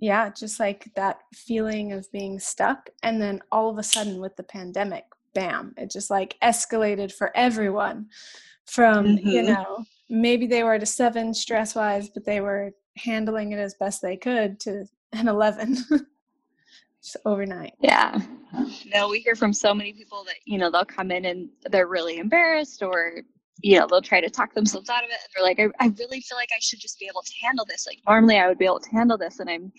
yeah 0.00 0.30
just 0.30 0.60
like 0.60 0.88
that 0.94 1.20
feeling 1.34 1.92
of 1.92 2.10
being 2.12 2.38
stuck. 2.38 2.90
And 3.02 3.20
then 3.20 3.40
all 3.52 3.70
of 3.70 3.78
a 3.78 3.82
sudden 3.82 4.20
with 4.20 4.36
the 4.36 4.42
pandemic 4.42 5.04
bam 5.34 5.74
it 5.76 5.90
just 5.90 6.10
like 6.10 6.36
escalated 6.42 7.12
for 7.12 7.30
everyone 7.36 8.06
from 8.66 9.06
mm-hmm. 9.06 9.28
you 9.28 9.42
know 9.42 9.84
maybe 10.08 10.46
they 10.46 10.62
were 10.62 10.74
at 10.74 10.82
a 10.82 10.86
seven 10.86 11.32
stress 11.32 11.74
wise 11.74 12.08
but 12.08 12.24
they 12.24 12.40
were 12.40 12.72
handling 12.96 13.52
it 13.52 13.58
as 13.58 13.74
best 13.78 14.02
they 14.02 14.16
could 14.16 14.58
to 14.60 14.84
an 15.12 15.28
11 15.28 15.76
just 17.06 17.16
overnight. 17.24 17.74
Yeah. 17.80 18.20
No 18.92 19.08
we 19.08 19.20
hear 19.20 19.36
from 19.36 19.52
so 19.52 19.72
many 19.72 19.92
people 19.92 20.24
that 20.24 20.36
you 20.44 20.58
know 20.58 20.70
they'll 20.70 20.84
come 20.84 21.10
in 21.10 21.24
and 21.26 21.48
they're 21.70 21.86
really 21.86 22.18
embarrassed 22.18 22.82
or 22.82 23.22
you 23.62 23.78
know 23.78 23.86
they'll 23.88 24.02
try 24.02 24.20
to 24.20 24.28
talk 24.28 24.54
themselves 24.54 24.88
out 24.88 25.04
of 25.04 25.10
it 25.10 25.18
and 25.22 25.30
they're 25.34 25.44
like 25.44 25.60
I, 25.60 25.84
I 25.84 25.92
really 25.98 26.20
feel 26.20 26.36
like 26.36 26.50
i 26.54 26.58
should 26.60 26.80
just 26.80 26.98
be 26.98 27.06
able 27.06 27.22
to 27.22 27.32
handle 27.40 27.64
this. 27.68 27.86
Like 27.86 27.98
normally 28.06 28.38
i 28.38 28.48
would 28.48 28.58
be 28.58 28.64
able 28.64 28.80
to 28.80 28.90
handle 28.90 29.16
this 29.16 29.38
and 29.40 29.48
i'm 29.48 29.72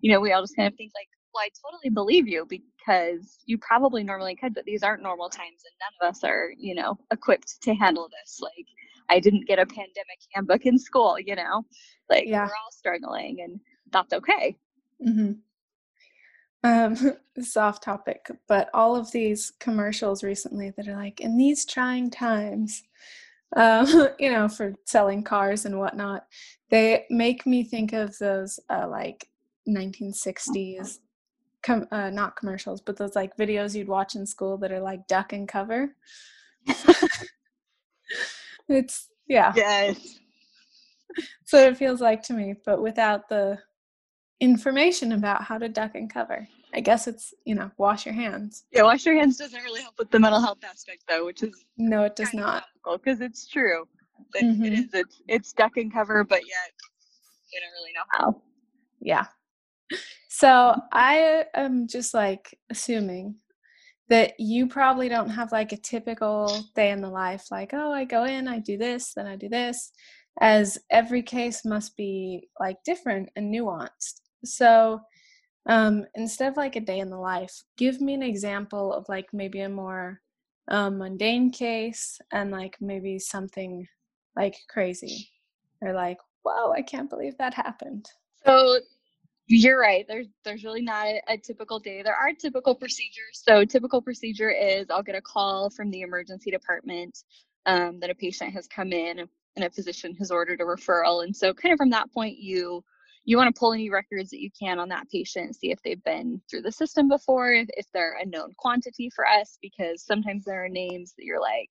you 0.00 0.12
know 0.12 0.20
we 0.20 0.32
all 0.32 0.42
just 0.42 0.56
kind 0.56 0.68
of 0.68 0.76
think 0.76 0.92
like 0.94 1.08
well, 1.32 1.44
I 1.44 1.50
totally 1.64 1.90
believe 1.90 2.28
you 2.28 2.46
because 2.48 3.38
you 3.46 3.58
probably 3.58 4.02
normally 4.02 4.36
could, 4.36 4.54
but 4.54 4.64
these 4.64 4.82
aren't 4.82 5.02
normal 5.02 5.28
times 5.28 5.62
and 5.64 5.74
none 5.80 6.08
of 6.08 6.14
us 6.14 6.24
are, 6.24 6.50
you 6.56 6.74
know, 6.74 6.98
equipped 7.10 7.62
to 7.62 7.74
handle 7.74 8.08
this. 8.08 8.40
Like, 8.40 8.66
I 9.08 9.20
didn't 9.20 9.46
get 9.46 9.58
a 9.58 9.66
pandemic 9.66 10.18
handbook 10.32 10.66
in 10.66 10.78
school, 10.78 11.18
you 11.18 11.36
know, 11.36 11.64
like 12.08 12.24
yeah. 12.26 12.44
we're 12.44 12.56
all 12.64 12.70
struggling 12.70 13.40
and 13.42 13.60
that's 13.90 14.12
okay. 14.12 14.56
Mm-hmm. 15.06 15.32
Um, 16.64 17.16
soft 17.42 17.82
topic, 17.82 18.30
but 18.48 18.70
all 18.72 18.94
of 18.94 19.10
these 19.10 19.52
commercials 19.58 20.22
recently 20.22 20.70
that 20.76 20.88
are 20.88 20.96
like, 20.96 21.20
in 21.20 21.36
these 21.36 21.64
trying 21.64 22.10
times, 22.10 22.82
um, 23.56 23.86
you 24.18 24.30
know, 24.30 24.48
for 24.48 24.74
selling 24.86 25.22
cars 25.22 25.64
and 25.64 25.78
whatnot, 25.78 26.26
they 26.70 27.04
make 27.10 27.46
me 27.46 27.64
think 27.64 27.92
of 27.92 28.16
those 28.18 28.58
uh, 28.70 28.86
like 28.88 29.28
1960s 29.68 30.98
com- 31.62 31.88
uh, 31.90 32.10
not 32.10 32.36
commercials 32.36 32.80
but 32.80 32.96
those 32.96 33.16
like 33.16 33.36
videos 33.36 33.74
you'd 33.74 33.88
watch 33.88 34.14
in 34.14 34.26
school 34.26 34.56
that 34.58 34.72
are 34.72 34.80
like 34.80 35.06
duck 35.06 35.32
and 35.32 35.48
cover? 35.48 35.94
It's 38.68 39.08
yeah. 39.28 39.52
Yes. 39.54 40.18
So 41.44 41.58
it 41.58 41.76
feels 41.76 42.00
like 42.00 42.22
to 42.24 42.32
me 42.32 42.54
but 42.64 42.82
without 42.82 43.28
the 43.28 43.58
information 44.40 45.12
about 45.12 45.44
how 45.44 45.58
to 45.58 45.68
duck 45.68 45.94
and 45.94 46.12
cover. 46.12 46.48
I 46.74 46.80
guess 46.80 47.06
it's 47.06 47.34
you 47.44 47.54
know 47.54 47.70
wash 47.76 48.06
your 48.06 48.14
hands. 48.14 48.64
Yeah 48.72 48.82
wash 48.82 49.04
your 49.04 49.14
hands 49.14 49.36
doesn't 49.36 49.62
really 49.62 49.82
help 49.82 49.98
with 49.98 50.10
the 50.10 50.18
mental 50.18 50.40
health 50.40 50.64
aspect 50.64 51.04
though 51.08 51.26
which 51.26 51.42
is 51.42 51.64
no 51.76 52.04
it 52.04 52.16
does 52.16 52.32
not. 52.32 52.64
because 52.84 53.20
it's 53.20 53.46
true. 53.46 53.86
Mm-hmm. 54.36 54.64
it 54.64 54.72
is 54.72 54.86
it's, 54.94 55.22
it's 55.28 55.52
duck 55.52 55.76
and 55.76 55.92
cover 55.92 56.24
but 56.24 56.40
yet 56.40 56.72
we 57.52 57.60
don't 57.60 57.72
really 57.72 57.92
know 57.94 58.04
how. 58.12 58.42
Yeah 59.00 59.26
so 60.28 60.74
I 60.92 61.44
am 61.54 61.86
just 61.86 62.14
like 62.14 62.58
assuming 62.70 63.36
that 64.08 64.38
you 64.38 64.66
probably 64.66 65.08
don't 65.08 65.30
have 65.30 65.52
like 65.52 65.72
a 65.72 65.76
typical 65.76 66.64
day 66.74 66.90
in 66.90 67.00
the 67.00 67.08
life, 67.08 67.46
like, 67.50 67.72
oh, 67.72 67.92
I 67.92 68.04
go 68.04 68.24
in, 68.24 68.48
I 68.48 68.58
do 68.58 68.76
this, 68.76 69.14
then 69.14 69.26
I 69.26 69.36
do 69.36 69.48
this, 69.48 69.90
as 70.40 70.78
every 70.90 71.22
case 71.22 71.64
must 71.64 71.96
be 71.96 72.48
like 72.60 72.76
different 72.84 73.30
and 73.36 73.52
nuanced. 73.54 74.20
So 74.44 75.00
um, 75.66 76.04
instead 76.14 76.50
of 76.50 76.56
like 76.56 76.76
a 76.76 76.80
day 76.80 76.98
in 76.98 77.10
the 77.10 77.18
life, 77.18 77.62
give 77.76 78.00
me 78.00 78.14
an 78.14 78.22
example 78.22 78.92
of 78.92 79.08
like 79.08 79.28
maybe 79.32 79.60
a 79.60 79.68
more 79.68 80.20
um, 80.68 80.98
mundane 80.98 81.50
case 81.50 82.20
and 82.32 82.50
like 82.50 82.76
maybe 82.80 83.18
something 83.18 83.86
like 84.36 84.56
crazy 84.68 85.30
or 85.80 85.92
like, 85.92 86.18
whoa, 86.42 86.72
I 86.72 86.82
can't 86.82 87.10
believe 87.10 87.38
that 87.38 87.54
happened. 87.54 88.06
So 88.44 88.78
you're 89.46 89.80
right. 89.80 90.04
There's 90.08 90.28
there's 90.44 90.64
really 90.64 90.82
not 90.82 91.06
a, 91.06 91.20
a, 91.28 91.36
typical 91.36 91.78
day. 91.78 92.02
There 92.02 92.14
are 92.14 92.32
typical 92.32 92.74
procedures. 92.74 93.42
So 93.42 93.64
typical 93.64 94.00
procedure 94.00 94.50
is 94.50 94.86
I'll 94.90 95.02
get 95.02 95.14
a 95.14 95.20
call 95.20 95.70
from 95.70 95.90
the 95.90 96.02
emergency 96.02 96.50
department 96.50 97.18
um, 97.66 97.98
that 98.00 98.10
a 98.10 98.14
patient 98.14 98.52
has 98.52 98.66
come 98.66 98.92
in 98.92 99.18
and 99.56 99.64
a 99.64 99.70
physician 99.70 100.14
has 100.18 100.30
ordered 100.30 100.60
a 100.60 100.64
referral. 100.64 101.24
And 101.24 101.34
so 101.34 101.52
kind 101.52 101.72
of 101.72 101.76
from 101.76 101.90
that 101.90 102.12
point 102.12 102.38
you 102.38 102.82
you 103.24 103.36
want 103.36 103.54
to 103.54 103.58
pull 103.58 103.72
any 103.72 103.88
records 103.90 104.30
that 104.30 104.40
you 104.40 104.50
can 104.58 104.78
on 104.78 104.88
that 104.88 105.08
patient, 105.08 105.54
see 105.54 105.70
if 105.70 105.80
they've 105.82 106.02
been 106.02 106.40
through 106.50 106.62
the 106.62 106.72
system 106.72 107.08
before, 107.08 107.52
if, 107.52 107.68
if 107.76 107.86
they're 107.92 108.18
a 108.20 108.26
known 108.26 108.52
quantity 108.56 109.10
for 109.14 109.26
us, 109.26 109.58
because 109.62 110.04
sometimes 110.04 110.44
there 110.44 110.64
are 110.64 110.68
names 110.68 111.14
that 111.16 111.24
you're 111.24 111.40
like, 111.40 111.68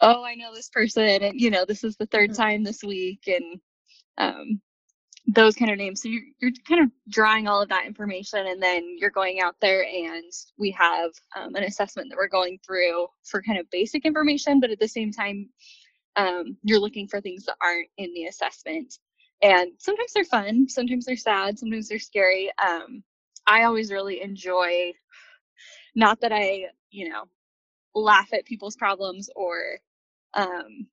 oh, 0.00 0.22
I 0.22 0.36
know 0.36 0.54
this 0.54 0.68
person, 0.68 1.04
and 1.04 1.40
you 1.40 1.50
know, 1.50 1.64
this 1.64 1.82
is 1.82 1.96
the 1.96 2.06
3rd 2.06 2.26
mm-hmm. 2.26 2.34
time 2.34 2.62
this 2.62 2.84
week, 2.84 3.24
and 3.26 3.60
um, 4.18 4.60
those 5.26 5.54
kind 5.56 5.70
of 5.70 5.78
names. 5.78 6.02
So 6.02 6.08
you're, 6.08 6.22
you're 6.40 6.50
kind 6.68 6.82
of 6.82 6.90
drawing 7.08 7.48
all 7.48 7.62
of 7.62 7.68
that 7.70 7.86
information 7.86 8.46
and 8.46 8.62
then 8.62 8.96
you're 8.98 9.10
going 9.10 9.40
out 9.40 9.56
there 9.60 9.84
and 9.84 10.30
we 10.58 10.70
have 10.72 11.10
um, 11.36 11.54
an 11.54 11.64
assessment 11.64 12.10
that 12.10 12.16
we're 12.16 12.28
going 12.28 12.58
through 12.64 13.06
for 13.24 13.42
kind 13.42 13.58
of 13.58 13.70
basic 13.70 14.04
information, 14.04 14.60
but 14.60 14.70
at 14.70 14.78
the 14.78 14.88
same 14.88 15.12
time, 15.12 15.48
um, 16.16 16.56
you're 16.62 16.78
looking 16.78 17.08
for 17.08 17.20
things 17.20 17.44
that 17.46 17.56
aren't 17.62 17.88
in 17.96 18.12
the 18.14 18.26
assessment. 18.26 18.98
And 19.42 19.72
sometimes 19.78 20.12
they're 20.12 20.24
fun, 20.24 20.68
sometimes 20.68 21.06
they're 21.06 21.16
sad, 21.16 21.58
sometimes 21.58 21.88
they're 21.88 21.98
scary. 21.98 22.50
Um, 22.64 23.02
I 23.46 23.64
always 23.64 23.90
really 23.90 24.22
enjoy, 24.22 24.92
not 25.94 26.20
that 26.20 26.32
I, 26.32 26.66
you 26.90 27.08
know, 27.08 27.24
laugh 27.94 28.32
at 28.32 28.44
people's 28.44 28.76
problems 28.76 29.30
or 29.34 29.78
um, 30.34 30.86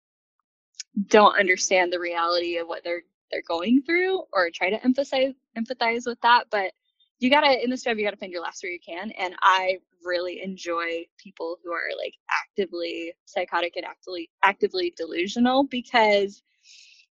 don't 1.08 1.38
understand 1.40 1.92
the 1.92 2.00
reality 2.00 2.58
of 2.58 2.68
what 2.68 2.84
they're 2.84 3.04
they're 3.32 3.42
going 3.48 3.82
through 3.86 4.22
or 4.34 4.50
try 4.54 4.70
to 4.70 4.84
emphasize 4.84 5.34
empathize 5.58 6.06
with 6.06 6.20
that 6.22 6.46
but 6.52 6.72
you 7.20 7.30
gotta 7.30 7.64
in 7.64 7.70
this 7.70 7.84
job 7.84 7.98
you 7.98 8.04
gotta 8.04 8.18
find 8.18 8.32
your 8.32 8.42
laughs 8.42 8.64
where 8.64 8.72
you 8.72 8.80
can 8.86 9.12
and 9.12 9.36
i 9.42 9.78
really 10.04 10.42
enjoy 10.44 11.06
people 11.18 11.58
who 11.64 11.72
are 11.72 11.90
like 11.98 12.14
actively 12.44 13.14
psychotic 13.26 13.74
and 13.76 13.86
actively 13.86 14.30
actively 14.44 14.94
delusional 14.98 15.64
because 15.66 16.42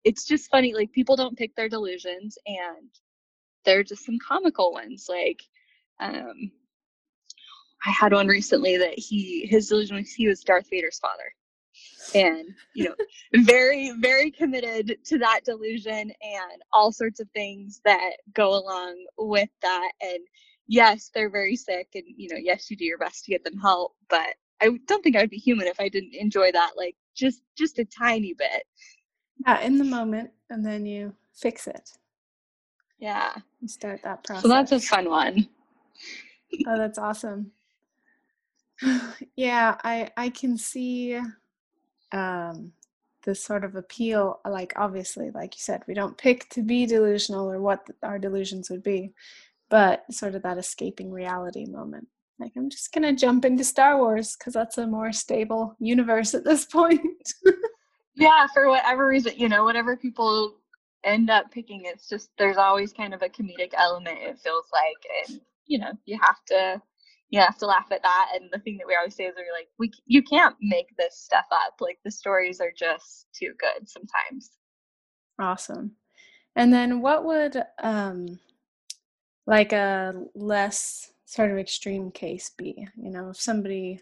it's 0.04 0.26
just 0.26 0.50
funny 0.50 0.74
like 0.74 0.90
people 0.92 1.16
don't 1.16 1.38
pick 1.38 1.54
their 1.54 1.68
delusions 1.68 2.36
and 2.46 2.88
they're 3.64 3.84
just 3.84 4.04
some 4.04 4.18
comical 4.18 4.72
ones 4.72 5.06
like 5.08 5.42
um 6.00 6.50
i 7.86 7.90
had 7.90 8.12
one 8.12 8.26
recently 8.26 8.76
that 8.76 8.98
he 8.98 9.46
his 9.46 9.68
delusion 9.68 9.96
was 9.96 10.12
he 10.12 10.26
was 10.26 10.40
darth 10.42 10.68
vader's 10.68 10.98
father 10.98 11.32
and 12.14 12.48
you 12.74 12.84
know 12.84 12.94
very 13.44 13.92
very 14.00 14.30
committed 14.30 14.98
to 15.04 15.18
that 15.18 15.40
delusion 15.44 15.92
and 16.00 16.62
all 16.72 16.92
sorts 16.92 17.20
of 17.20 17.28
things 17.30 17.80
that 17.84 18.12
go 18.34 18.50
along 18.50 19.04
with 19.18 19.48
that. 19.62 19.92
And 20.00 20.18
yes 20.68 21.10
they're 21.14 21.30
very 21.30 21.56
sick 21.56 21.88
and 21.94 22.04
you 22.16 22.28
know 22.30 22.38
yes 22.40 22.70
you 22.70 22.76
do 22.76 22.84
your 22.84 22.96
best 22.98 23.24
to 23.24 23.32
get 23.32 23.42
them 23.42 23.58
help 23.58 23.96
but 24.08 24.28
i 24.60 24.70
don't 24.86 25.02
think 25.02 25.16
i 25.16 25.20
would 25.20 25.28
be 25.28 25.36
human 25.36 25.66
if 25.66 25.80
i 25.80 25.88
didn't 25.88 26.14
enjoy 26.14 26.52
that 26.52 26.70
like 26.76 26.94
just 27.14 27.42
just 27.56 27.78
a 27.78 27.84
tiny 27.84 28.34
bit. 28.34 28.64
Yeah 29.46 29.60
in 29.60 29.78
the 29.78 29.84
moment 29.84 30.30
and 30.50 30.64
then 30.64 30.86
you 30.86 31.14
fix 31.34 31.66
it. 31.66 31.90
Yeah. 32.98 33.34
You 33.60 33.68
start 33.68 34.02
that 34.04 34.22
process 34.22 34.42
so 34.42 34.48
that's 34.48 34.72
a 34.72 34.80
fun 34.80 35.08
one. 35.08 35.48
Oh 36.66 36.78
that's 36.78 36.98
awesome. 36.98 37.52
Yeah 39.36 39.76
i 39.84 40.10
i 40.16 40.28
can 40.28 40.56
see 40.56 41.18
um, 42.12 42.72
this 43.24 43.42
sort 43.42 43.64
of 43.64 43.76
appeal 43.76 44.40
like 44.48 44.72
obviously 44.76 45.30
like 45.30 45.54
you 45.54 45.60
said 45.60 45.82
we 45.86 45.94
don't 45.94 46.18
pick 46.18 46.48
to 46.48 46.62
be 46.62 46.86
delusional 46.86 47.50
or 47.50 47.60
what 47.60 47.86
our 48.02 48.18
delusions 48.18 48.68
would 48.70 48.82
be 48.82 49.12
but 49.70 50.04
sort 50.12 50.34
of 50.34 50.42
that 50.42 50.58
escaping 50.58 51.10
reality 51.10 51.64
moment. 51.66 52.06
Like 52.38 52.52
i'm 52.56 52.68
just 52.68 52.92
gonna 52.92 53.14
jump 53.14 53.44
into 53.44 53.64
star 53.64 53.96
wars 53.98 54.36
because 54.36 54.54
that's 54.54 54.78
a 54.78 54.86
more 54.86 55.12
stable 55.12 55.76
universe 55.78 56.34
at 56.34 56.44
this 56.44 56.64
point. 56.78 57.00
Yeah 58.14 58.46
for 58.52 58.68
whatever 58.68 59.06
reason 59.06 59.32
you 59.36 59.48
know 59.48 59.64
whatever 59.64 59.96
people 59.96 60.56
end 61.04 61.30
up 61.30 61.50
picking 61.50 61.82
it's 61.84 62.08
just 62.08 62.30
there's 62.38 62.56
always 62.56 62.92
kind 62.92 63.14
of 63.14 63.22
a 63.22 63.28
comedic 63.28 63.72
element 63.74 64.18
it 64.20 64.38
feels 64.38 64.66
like 64.72 65.30
and 65.30 65.40
you 65.66 65.78
know 65.78 65.92
you 66.04 66.18
have 66.20 66.44
to 66.46 66.80
you 67.32 67.40
have 67.40 67.56
to 67.58 67.66
laugh 67.66 67.86
at 67.90 68.02
that. 68.02 68.28
And 68.34 68.50
the 68.52 68.58
thing 68.58 68.76
that 68.76 68.86
we 68.86 68.94
always 68.94 69.16
say 69.16 69.24
is 69.24 69.34
we're 69.36 69.52
like, 69.58 69.68
we 69.78 69.90
you 70.06 70.22
can't 70.22 70.54
make 70.60 70.94
this 70.96 71.18
stuff 71.18 71.46
up. 71.50 71.74
Like 71.80 71.98
the 72.04 72.10
stories 72.10 72.60
are 72.60 72.72
just 72.76 73.26
too 73.32 73.54
good 73.58 73.88
sometimes. 73.88 74.50
Awesome. 75.40 75.92
And 76.54 76.72
then 76.72 77.00
what 77.00 77.24
would 77.24 77.64
um 77.82 78.38
like 79.46 79.72
a 79.72 80.14
less 80.34 81.10
sort 81.24 81.50
of 81.50 81.58
extreme 81.58 82.10
case 82.10 82.50
be? 82.56 82.86
You 82.96 83.10
know, 83.10 83.30
if 83.30 83.40
somebody 83.40 84.00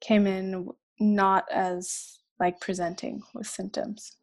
came 0.00 0.26
in 0.26 0.68
not 0.98 1.44
as 1.50 2.18
like 2.40 2.60
presenting 2.60 3.22
with 3.34 3.46
symptoms. 3.46 4.16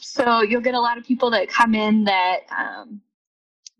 So 0.00 0.42
you'll 0.42 0.60
get 0.60 0.74
a 0.74 0.80
lot 0.80 0.98
of 0.98 1.04
people 1.04 1.30
that 1.30 1.48
come 1.48 1.76
in 1.76 2.02
that 2.04 2.40
um, 2.56 3.00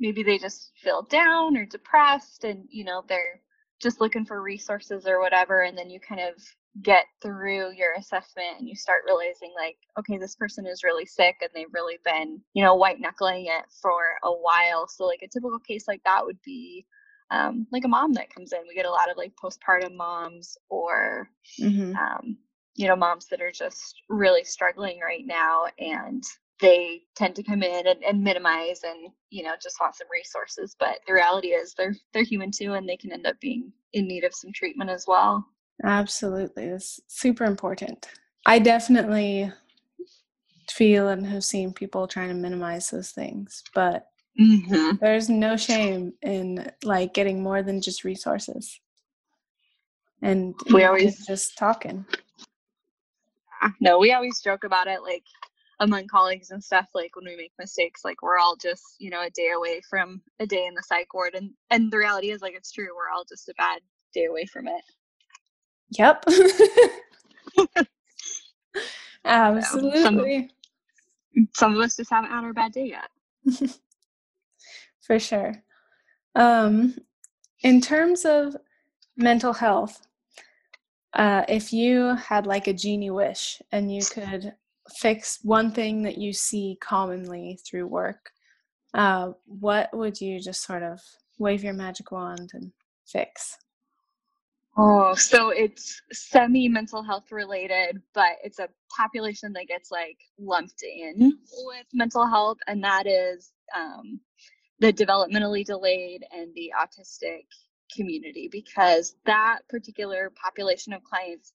maybe 0.01 0.23
they 0.23 0.39
just 0.39 0.73
feel 0.83 1.03
down 1.03 1.57
or 1.57 1.67
depressed 1.67 2.45
and 2.45 2.65
you 2.71 2.85
know 2.85 3.03
they're 3.09 3.41
just 3.81 4.01
looking 4.01 4.25
for 4.25 4.43
resources 4.43 5.07
or 5.07 5.21
whatever 5.21 5.63
and 5.63 5.77
then 5.77 5.91
you 5.91 6.01
kind 6.01 6.21
of 6.21 6.35
get 6.83 7.07
through 7.23 7.73
your 7.73 7.95
assessment 7.99 8.59
and 8.59 8.69
you 8.69 8.75
start 8.75 9.03
realizing 9.07 9.53
like 9.57 9.77
okay 9.99 10.17
this 10.17 10.37
person 10.37 10.67
is 10.67 10.85
really 10.85 11.07
sick 11.07 11.37
and 11.41 11.51
they've 11.55 11.73
really 11.73 11.99
been 12.05 12.41
you 12.55 12.63
know 12.63 12.75
white 12.75 13.01
knuckling 13.01 13.47
it 13.47 13.65
for 13.83 13.99
a 14.25 14.31
while 14.31 14.87
so 14.87 15.05
like 15.05 15.21
a 15.23 15.29
typical 15.29 15.59
case 15.59 15.89
like 15.89 16.03
that 16.05 16.25
would 16.25 16.39
be 16.45 16.87
um, 17.31 17.67
like 17.73 17.85
a 17.85 17.89
mom 17.89 18.13
that 18.15 18.33
comes 18.33 18.53
in 18.53 18.61
we 18.67 18.75
get 18.75 18.87
a 18.87 18.91
lot 18.91 19.11
of 19.11 19.17
like 19.17 19.33
postpartum 19.43 19.95
moms 19.95 20.57
or 20.71 21.29
mm-hmm. 21.61 21.95
um, 21.97 22.37
you 22.75 22.87
know 22.87 22.97
moms 22.97 23.27
that 23.27 23.43
are 23.43 23.53
just 23.53 23.95
really 24.09 24.45
struggling 24.45 25.01
right 25.01 25.27
now 25.27 25.65
and 25.79 26.23
they 26.61 27.03
tend 27.15 27.35
to 27.37 27.43
come 27.43 27.63
in 27.63 27.87
and, 27.87 28.03
and 28.03 28.23
minimize 28.23 28.83
and 28.85 29.11
you 29.31 29.43
know 29.43 29.55
just 29.63 29.77
want 29.81 29.95
some 29.95 30.07
resources 30.13 30.75
but 30.79 30.99
the 31.07 31.13
reality 31.13 31.49
is 31.49 31.75
they're 31.75 31.95
they're 32.13 32.23
human 32.25 32.51
too 32.51 32.75
and 32.75 32.89
they 32.89 32.97
can 32.97 33.13
end 33.13 33.27
up 33.27 33.39
being 33.41 33.73
in 33.93 34.07
need 34.09 34.25
of 34.25 34.35
some 34.35 34.53
treatment 34.53 34.91
as 34.91 35.05
well 35.07 35.47
absolutely 35.85 36.65
it's 36.65 37.01
super 37.07 37.45
important 37.45 38.09
i 38.47 38.59
definitely 38.59 39.51
feel 40.71 41.09
and 41.09 41.27
have 41.27 41.45
seen 41.45 41.73
people 41.73 42.07
trying 42.07 42.29
to 42.29 42.35
minimize 42.35 42.91
those 42.91 43.11
things 43.11 43.63
but 43.75 44.07
Mm-hmm. 44.41 44.99
There's 45.01 45.29
no 45.29 45.57
shame 45.57 46.13
in 46.23 46.71
like 46.85 47.13
getting 47.13 47.43
more 47.43 47.61
than 47.65 47.81
just 47.81 48.05
resources. 48.05 48.81
And 50.23 50.55
We 50.73 50.85
always- 50.85 51.27
just 51.27 51.59
talking. 51.59 52.07
No, 53.81 53.99
we 53.99 54.13
always 54.13 54.41
joke 54.41 54.63
about 54.63 54.87
it, 54.87 55.03
like 55.03 55.25
among 55.81 56.07
colleagues 56.09 56.51
and 56.51 56.63
stuff. 56.63 56.87
Like 56.95 57.15
when 57.17 57.25
we 57.25 57.37
make 57.37 57.53
mistakes, 57.59 58.03
like 58.05 58.23
we're 58.23 58.39
all 58.39 58.57
just 58.57 58.83
you 58.99 59.11
know 59.11 59.23
a 59.23 59.31
day 59.31 59.51
away 59.57 59.81
from 59.89 60.21
a 60.41 60.47
day 60.47 60.67
in 60.67 60.75
the 60.75 60.83
psych 60.83 61.13
ward, 61.15 61.35
and 61.35 61.51
and 61.71 61.93
the 61.93 61.99
reality 61.99 62.31
is 62.31 62.43
like 62.43 62.55
it's 62.55 62.73
true. 62.73 62.89
We're 62.95 63.15
all 63.15 63.25
just 63.29 63.49
a 63.49 63.55
bad 63.59 63.81
day 64.15 64.27
away 64.27 64.47
from 64.47 64.69
it. 64.69 64.83
Yep. 65.91 66.25
Absolutely. 69.25 70.51
Some 71.55 71.75
of 71.75 71.81
us 71.81 71.97
just 71.97 72.11
haven't 72.11 72.31
had 72.31 72.45
our 72.45 72.53
bad 72.53 72.73
day 72.73 72.95
yet. 72.95 73.11
For 75.01 75.19
sure. 75.19 75.63
Um, 76.35 76.97
in 77.63 77.81
terms 77.81 78.25
of 78.25 78.57
mental 79.17 79.53
health, 79.53 80.07
uh, 81.15 81.45
if 81.49 81.73
you 81.73 82.15
had 82.17 82.47
like 82.47 82.67
a 82.67 82.73
genie 82.73 83.11
wish 83.11 83.63
and 83.73 83.93
you 83.93 84.03
could 84.05 84.55
fix 85.01 85.39
one 85.43 85.73
thing 85.73 86.03
that 86.03 86.19
you 86.19 86.33
see 86.33 86.79
commonly 86.81 87.59
through 87.69 87.87
work, 87.87 88.31
uh, 88.95 89.33
what 89.47 89.91
would 89.93 90.21
you 90.21 90.41
just 90.41 90.65
sort 90.65 90.83
of 90.83 91.01
wave 91.39 91.63
your 91.63 91.75
magic 91.75 92.11
wand 92.11 92.51
and 92.55 92.73
fix? 93.07 93.57
Oh, 94.77 95.15
so 95.15 95.51
it's 95.51 96.01
semi 96.13 96.69
mental 96.69 97.03
health 97.03 97.33
related, 97.33 98.01
but 98.15 98.37
it's 98.45 98.61
a 98.61 98.69
population 98.97 99.53
that 99.55 99.67
gets 99.67 99.91
like 99.91 100.19
lumped 100.39 100.83
in 100.83 101.33
with 101.65 101.87
mental 101.93 102.27
health, 102.27 102.59
and 102.69 102.83
that 102.85 103.07
is 103.07 103.51
um, 103.77 104.21
the 104.79 104.93
developmentally 104.93 105.65
delayed 105.65 106.25
and 106.33 106.55
the 106.55 106.73
autistic 106.81 107.47
community 107.95 108.49
because 108.53 109.17
that 109.25 109.61
particular 109.69 110.31
population 110.41 110.93
of 110.93 111.03
clients 111.03 111.53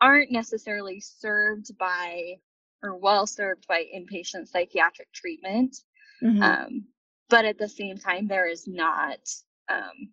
aren't 0.00 0.32
necessarily 0.32 0.98
served 0.98 1.76
by 1.78 2.34
or 2.84 2.96
well 2.98 3.26
served 3.26 3.66
by 3.68 3.84
inpatient 3.96 4.48
psychiatric 4.48 5.12
treatment. 5.14 5.76
Mhm. 6.22 6.42
Um, 6.42 6.88
but 7.30 7.46
at 7.46 7.58
the 7.58 7.68
same 7.68 7.98
time, 7.98 8.28
there 8.28 8.48
is 8.48 8.68
not 8.68 9.20
um, 9.70 10.10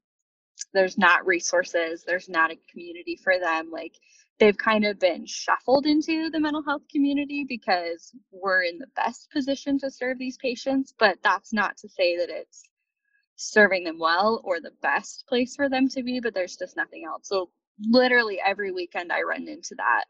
there's 0.73 0.97
not 0.97 1.25
resources 1.25 2.03
there's 2.05 2.29
not 2.29 2.51
a 2.51 2.57
community 2.71 3.17
for 3.23 3.39
them 3.39 3.69
like 3.71 3.93
they've 4.39 4.57
kind 4.57 4.85
of 4.85 4.99
been 4.99 5.25
shuffled 5.25 5.85
into 5.85 6.29
the 6.31 6.39
mental 6.39 6.63
health 6.63 6.83
community 6.91 7.45
because 7.47 8.11
we're 8.31 8.63
in 8.63 8.77
the 8.79 8.87
best 8.95 9.29
position 9.31 9.79
to 9.79 9.91
serve 9.91 10.17
these 10.19 10.37
patients 10.37 10.93
but 10.99 11.17
that's 11.23 11.53
not 11.53 11.77
to 11.77 11.89
say 11.89 12.17
that 12.17 12.29
it's 12.29 12.63
serving 13.37 13.85
them 13.85 13.99
well 13.99 14.41
or 14.45 14.59
the 14.61 14.73
best 14.81 15.25
place 15.27 15.55
for 15.55 15.69
them 15.69 15.89
to 15.89 16.03
be 16.03 16.19
but 16.19 16.33
there's 16.33 16.57
just 16.57 16.77
nothing 16.77 17.05
else 17.07 17.27
so 17.27 17.49
literally 17.89 18.39
every 18.45 18.71
weekend 18.71 19.11
i 19.11 19.21
run 19.21 19.47
into 19.47 19.75
that 19.77 20.05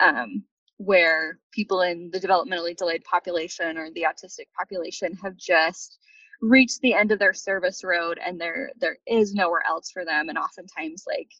um, 0.00 0.44
where 0.78 1.40
people 1.52 1.82
in 1.82 2.10
the 2.12 2.20
developmentally 2.20 2.76
delayed 2.76 3.04
population 3.04 3.78
or 3.78 3.90
the 3.92 4.06
autistic 4.08 4.46
population 4.58 5.14
have 5.22 5.36
just 5.36 5.98
reached 6.42 6.80
the 6.82 6.94
end 6.94 7.12
of 7.12 7.20
their 7.20 7.34
service 7.34 7.84
road 7.84 8.20
and 8.24 8.40
there 8.40 8.70
there 8.80 8.98
is 9.08 9.34
nowhere 9.34 9.64
else 9.68 9.90
for 9.92 10.04
them 10.04 10.30
and 10.30 10.38
oftentimes 10.38 11.04
like 11.08 11.30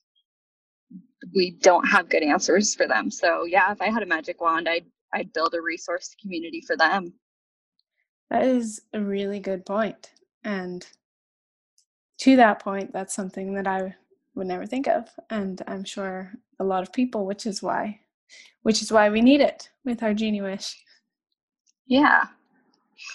we 1.35 1.53
don't 1.63 1.87
have 1.89 2.09
good 2.11 2.23
answers 2.25 2.75
for 2.75 2.89
them 2.89 3.11
so 3.11 3.45
yeah 3.47 3.73
if 3.73 3.83
i 3.83 3.91
had 3.91 4.03
a 4.05 4.07
magic 4.07 4.41
wand 4.41 4.69
i'd 4.69 4.87
i'd 5.15 5.33
build 5.35 5.55
a 5.55 5.63
resource 5.63 6.17
community 6.23 6.63
for 6.67 6.77
them 6.77 7.13
That 8.31 8.45
is 8.45 8.83
a 8.95 9.01
really 9.01 9.41
good. 9.41 9.63
And 10.45 10.87
to 12.21 12.37
that 12.37 12.61
point, 12.61 12.93
that's 12.93 13.15
something 13.15 13.55
that 13.55 13.67
I 13.67 13.97
would 14.35 14.49
never 14.49 14.67
think 14.67 14.89
of. 14.89 15.09
And 15.31 15.63
I'm 15.69 15.85
sure 15.85 16.33
a 16.61 16.65
lot 16.65 16.83
of 16.83 16.93
people, 16.93 17.27
which 17.27 17.47
is 17.47 17.63
why 17.63 18.01
which 18.63 18.83
is 18.83 18.93
why 18.93 19.09
we 19.11 19.21
need 19.21 19.41
it 19.41 19.71
with 19.85 20.03
our 20.03 20.15
genie 20.15 20.41
wish. 20.43 20.77
yeah 21.87 22.25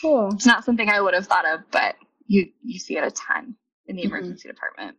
Cool. 0.01 0.29
it's 0.33 0.45
not 0.45 0.63
something 0.65 0.89
i 0.89 0.99
would 1.01 1.13
have 1.13 1.27
thought 1.27 1.45
of 1.47 1.59
but 1.71 1.95
you 2.27 2.49
you 2.63 2.79
see 2.79 2.97
it 2.97 3.03
a 3.03 3.11
ton 3.11 3.55
in 3.87 3.95
the 3.97 4.03
Mhm. 4.03 4.07
emergency 4.07 4.47
department 4.47 4.95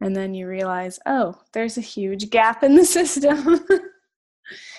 And 0.00 0.14
then 0.16 0.34
you 0.34 0.48
realize, 0.48 0.98
oh, 1.06 1.40
there's 1.52 1.78
a 1.78 1.80
huge 1.94 2.28
gap 2.30 2.62
in 2.62 2.74
the 2.74 2.84
system. 2.98 3.60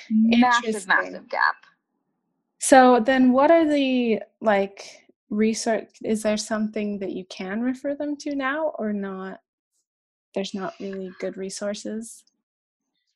massive 0.09 0.87
massive 0.87 1.27
gap 1.29 1.55
so 2.59 2.99
then 2.99 3.31
what 3.31 3.51
are 3.51 3.65
the 3.65 4.21
like 4.41 5.07
research 5.29 5.89
is 6.03 6.23
there 6.23 6.37
something 6.37 6.99
that 6.99 7.11
you 7.11 7.25
can 7.25 7.61
refer 7.61 7.95
them 7.95 8.15
to 8.17 8.35
now 8.35 8.73
or 8.79 8.93
not? 8.93 9.39
There's 10.33 10.53
not 10.53 10.73
really 10.79 11.11
good 11.19 11.37
resources. 11.37 12.23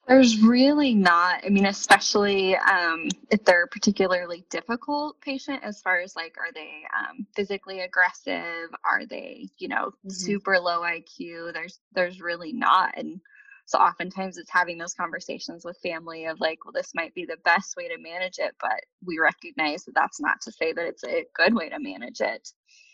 There's 0.09 0.41
really 0.41 0.95
not. 0.95 1.45
I 1.45 1.49
mean, 1.49 1.67
especially 1.67 2.57
um, 2.57 3.09
if 3.31 3.45
they're 3.45 3.65
a 3.65 3.67
particularly 3.69 4.45
difficult 4.49 5.21
patient, 5.21 5.63
as 5.63 5.81
far 5.81 6.01
as 6.01 6.15
like, 6.15 6.35
are 6.39 6.51
they 6.53 6.83
um, 6.99 7.27
physically 7.35 7.81
aggressive? 7.81 8.69
Are 8.83 9.05
they, 9.07 9.49
you 9.59 9.69
know, 9.69 9.93
Mhm. 10.05 10.11
super 10.11 10.59
low 10.59 10.81
IQ? 10.81 11.53
There's, 11.53 11.79
there's 11.93 12.21
really 12.21 12.53
not. 12.53 12.95
And 12.97 13.21
so 13.67 13.79
oftentimes 13.79 14.39
it's 14.39 14.51
having 14.51 14.79
those 14.79 14.95
conversations 14.95 15.65
with 15.65 15.77
family 15.83 16.25
of 16.25 16.41
like, 16.41 16.65
well, 16.65 16.73
this 16.73 16.95
might 16.95 17.15
be 17.15 17.25
the 17.25 17.37
best 17.45 17.75
way 17.77 17.87
to 17.87 17.99
manage 17.99 18.39
it, 18.39 18.55
but 18.59 18.81
we 19.05 19.19
recognize 19.19 19.85
that 19.85 19.95
that's 19.95 20.19
not 20.21 20.41
to 20.41 20.51
say 20.51 20.73
that 20.73 20.87
it's 20.87 21.05
a 21.05 21.25
good 21.35 21.53
way 21.55 21.69
to 21.69 21.79
manage 21.79 22.21
it. 22.21 22.49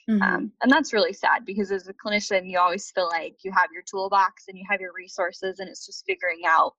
Mhm. 0.09 0.21
Um, 0.21 0.53
and 0.61 0.71
that's 0.71 0.93
really 0.93 1.13
sad 1.13 1.45
because 1.45 1.71
as 1.71 1.87
a 1.87 1.93
clinician, 1.93 2.49
you 2.49 2.59
always 2.59 2.91
feel 2.91 3.07
like 3.07 3.37
you 3.43 3.51
have 3.53 3.71
your 3.73 3.83
toolbox 3.83 4.45
and 4.49 4.57
you 4.57 4.65
have 4.69 4.81
your 4.81 4.93
resources, 4.93 5.59
and 5.59 5.69
it's 5.69 5.85
just 5.85 6.05
figuring 6.05 6.41
out 6.45 6.73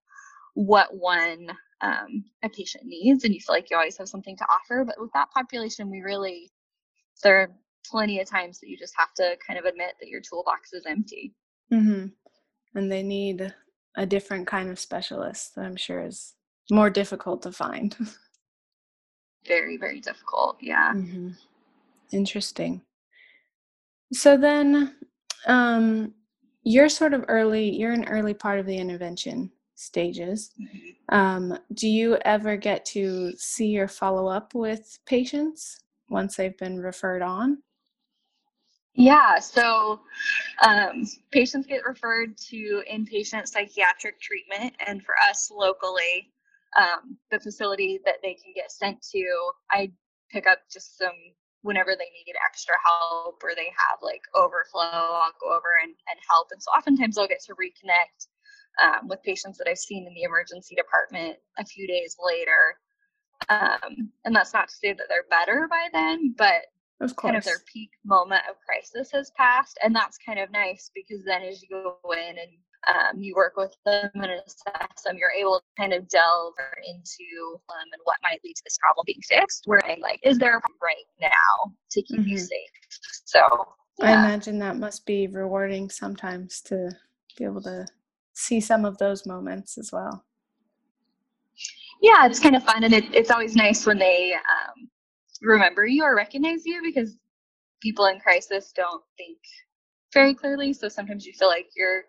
what 0.57 0.97
one 0.97 1.51
um, 1.83 2.25
a 2.42 2.49
patient 2.49 2.85
needs. 2.87 3.25
And 3.25 3.35
you 3.35 3.40
feel 3.40 3.55
like 3.55 3.71
you 3.71 3.77
always 3.77 3.99
have 3.99 4.09
something 4.09 4.37
to 4.37 4.45
offer. 4.45 4.85
But 4.85 4.99
with 4.99 5.12
that 5.12 5.31
population, 5.31 5.90
we 5.90 6.01
really, 6.01 6.51
there 7.23 7.40
are 7.42 7.51
plenty 7.88 8.21
of 8.21 8.29
times 8.29 8.59
that 8.59 8.69
you 8.69 8.77
just 8.77 8.95
have 8.97 9.12
to 9.14 9.37
kind 9.47 9.59
of 9.59 9.66
admit 9.66 9.95
that 10.01 10.09
your 10.09 10.21
toolbox 10.21 10.73
is 10.73 10.87
empty. 10.87 11.35
hmm 11.71 12.07
And 12.75 12.90
they 12.90 13.03
need 13.03 13.55
a 13.97 14.07
different 14.07 14.47
kind 14.47 14.71
of 14.71 14.81
specialist 14.81 15.55
that 15.55 15.64
I'm 15.66 15.77
sure 15.77 16.01
is 16.03 16.35
more 16.71 16.90
difficult 16.90 17.42
to 17.42 17.53
find. 17.53 17.95
Very, 19.47 19.77
very 19.77 20.01
difficult. 20.01 20.57
Yeah. 20.61 20.92
hmm 20.92 21.31
Interesting. 22.11 22.83
So 24.12 24.37
then, 24.37 24.97
um, 25.47 26.14
you're 26.64 26.88
sort 26.88 27.14
of 27.14 27.25
early, 27.29 27.71
you're 27.71 27.92
an 27.92 28.09
early 28.09 28.35
part 28.35 28.59
of 28.59 28.66
the 28.66 28.77
intervention 28.77 29.53
stages. 29.77 30.51
Um, 31.11 31.57
do 31.73 31.89
you 31.89 32.17
ever 32.25 32.57
get 32.57 32.85
to 32.87 33.33
see 33.37 33.79
or 33.79 33.87
follow 33.87 34.27
up 34.27 34.55
with 34.55 34.99
patients 35.07 35.79
once 36.09 36.37
they've 36.37 36.57
been 36.57 36.81
referred 36.81 37.23
on? 37.23 37.59
Yeah, 38.95 39.39
so 39.39 40.01
um, 40.62 41.05
patients 41.31 41.67
get 41.67 41.85
referred 41.85 42.37
to 42.49 42.83
inpatient 42.91 43.47
psychiatric 43.47 44.19
treatment, 44.21 44.75
and 44.87 45.05
for 45.05 45.15
us 45.29 45.53
locally, 45.55 46.33
um, 46.79 47.19
the 47.31 47.39
facility 47.39 48.01
that 48.07 48.17
they 48.23 48.35
can 48.35 48.53
get 48.55 48.73
sent 48.73 49.03
to, 49.12 49.51
I 49.71 49.93
pick 50.31 50.47
up 50.47 50.61
just 50.73 50.99
some 50.99 51.12
whenever 51.62 51.91
they 51.91 52.09
need 52.15 52.33
extra 52.47 52.75
help 52.85 53.43
or 53.43 53.51
they 53.55 53.67
have 53.75 53.99
like 54.01 54.23
overflow, 54.35 54.83
I'll 54.83 55.35
go 55.41 55.51
over 55.51 55.77
and, 55.83 55.91
and 55.91 56.19
help. 56.31 56.49
And 56.53 56.62
so 56.62 56.71
oftentimes 56.71 57.19
I'll 57.19 57.27
get 57.27 57.43
to 57.47 57.55
reconnect 57.55 58.29
um, 58.83 59.09
with 59.09 59.23
patients 59.23 59.59
that 59.59 59.69
I've 59.69 59.79
seen 59.79 60.07
in 60.07 60.15
the 60.15 60.23
emergency 60.23 60.75
department 60.75 61.37
a 61.59 61.65
few 61.65 61.87
days 61.87 62.17
later. 62.25 62.79
Um, 63.49 64.11
and 64.25 64.35
that's 64.35 64.53
not 64.55 64.69
to 64.69 64.75
say 64.75 64.93
that 64.93 65.07
they're 65.09 65.27
better 65.31 65.67
by 65.69 65.89
then, 65.93 66.35
but 66.37 66.62
Of 67.01 67.15
kind 67.17 67.37
of 67.37 67.45
their 67.45 67.61
peak 67.73 67.91
moment 68.05 68.43
of 68.49 68.57
crisis 68.67 69.11
has 69.12 69.31
passed 69.37 69.79
and 69.85 69.95
that's 69.95 70.17
kind 70.25 70.39
of 70.39 70.51
nice 70.51 70.91
because 70.95 71.23
then 71.25 71.43
as 71.43 71.62
you 71.62 71.69
go 71.71 71.99
in 72.12 72.37
and 72.39 72.51
um, 72.89 73.21
you 73.21 73.35
work 73.35 73.55
with 73.57 73.75
them 73.85 74.11
and 74.15 74.31
assess 74.47 75.03
them 75.05 75.17
you're 75.19 75.31
able 75.33 75.59
to 75.61 75.83
kind 75.83 75.93
of 75.93 76.09
delve 76.09 76.55
into 76.87 77.59
um, 77.69 77.89
and 77.93 78.01
what 78.05 78.17
might 78.23 78.41
lead 78.45 78.55
to 78.55 78.62
this 78.65 78.79
problem 78.81 79.05
being 79.07 79.21
fixed 79.29 79.65
where 79.67 79.85
I'm 79.85 80.01
like 80.01 80.21
is 80.23 80.39
there 80.39 80.57
a 80.57 80.61
problem 80.61 80.79
right 80.83 81.05
now 81.21 81.73
to 81.91 82.03
keep 82.03 82.27
you 82.27 82.37
Mhm. 82.37 82.49
safe 82.49 82.71
so 83.25 83.69
I 84.03 84.12
imagine 84.12 84.59
that 84.61 84.77
must 84.77 85.05
be 85.05 85.27
rewarding 85.27 85.91
sometimes 85.91 86.61
to 86.62 86.91
be 87.37 87.45
able 87.45 87.62
to 87.62 87.87
see 88.37 88.61
some 88.61 88.85
of 88.85 88.99
those 88.99 89.27
moments 89.27 89.79
as 89.79 89.90
well. 89.92 90.25
yeah 92.03 92.27
it's 92.27 92.38
kind 92.38 92.55
of 92.55 92.62
fun 92.62 92.85
and 92.85 92.92
it, 92.92 93.05
it's 93.14 93.31
always 93.31 93.57
nice 93.57 93.87
when 93.87 93.99
they 93.99 94.35
um, 94.35 94.88
remember 95.40 95.87
you 95.87 96.05
or 96.05 96.14
recognize 96.14 96.64
you 96.66 96.83
because 96.83 97.16
people 97.81 98.07
in 98.07 98.20
crisis 98.20 98.72
don't 98.75 99.03
think 99.16 99.38
very 100.12 100.35
clearly 100.35 100.72
so 100.72 100.88
sometimes 100.88 101.25
you 101.27 101.33
feel 101.33 101.49
like 101.49 101.68
you're 101.75 102.03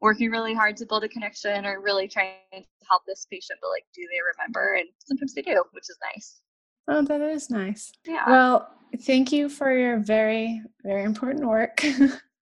working 0.00 0.30
really 0.30 0.54
hard 0.54 0.76
to 0.76 0.86
build 0.86 1.04
a 1.04 1.08
connection 1.08 1.64
or 1.66 1.80
really 1.80 2.08
trying 2.08 2.36
to 2.52 2.64
help 2.88 3.02
this 3.06 3.26
patient 3.30 3.58
but 3.60 3.68
like 3.68 3.84
do 3.94 4.02
they 4.10 4.20
remember 4.32 4.74
and 4.74 4.88
sometimes 4.98 5.34
they 5.34 5.42
do 5.42 5.62
which 5.72 5.90
is 5.90 5.98
nice 6.14 6.40
Oh, 6.86 7.02
that 7.02 7.20
is 7.20 7.50
nice. 7.50 7.92
Yeah. 8.06 8.24
Well, 8.28 8.68
thank 9.06 9.32
you 9.32 9.48
for 9.48 9.74
your 9.76 9.98
very, 9.98 10.62
very 10.82 11.04
important 11.04 11.46
work. 11.46 11.82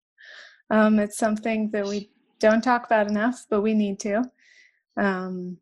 um, 0.72 1.00
it's 1.00 1.18
something 1.18 1.70
that 1.72 1.86
we 1.86 2.10
don't 2.42 2.64
talk 2.64 2.86
about 2.86 3.08
enough, 3.08 3.46
but 3.50 3.62
we 3.62 3.74
need 3.74 4.00
to 4.02 4.24
um, 4.98 5.58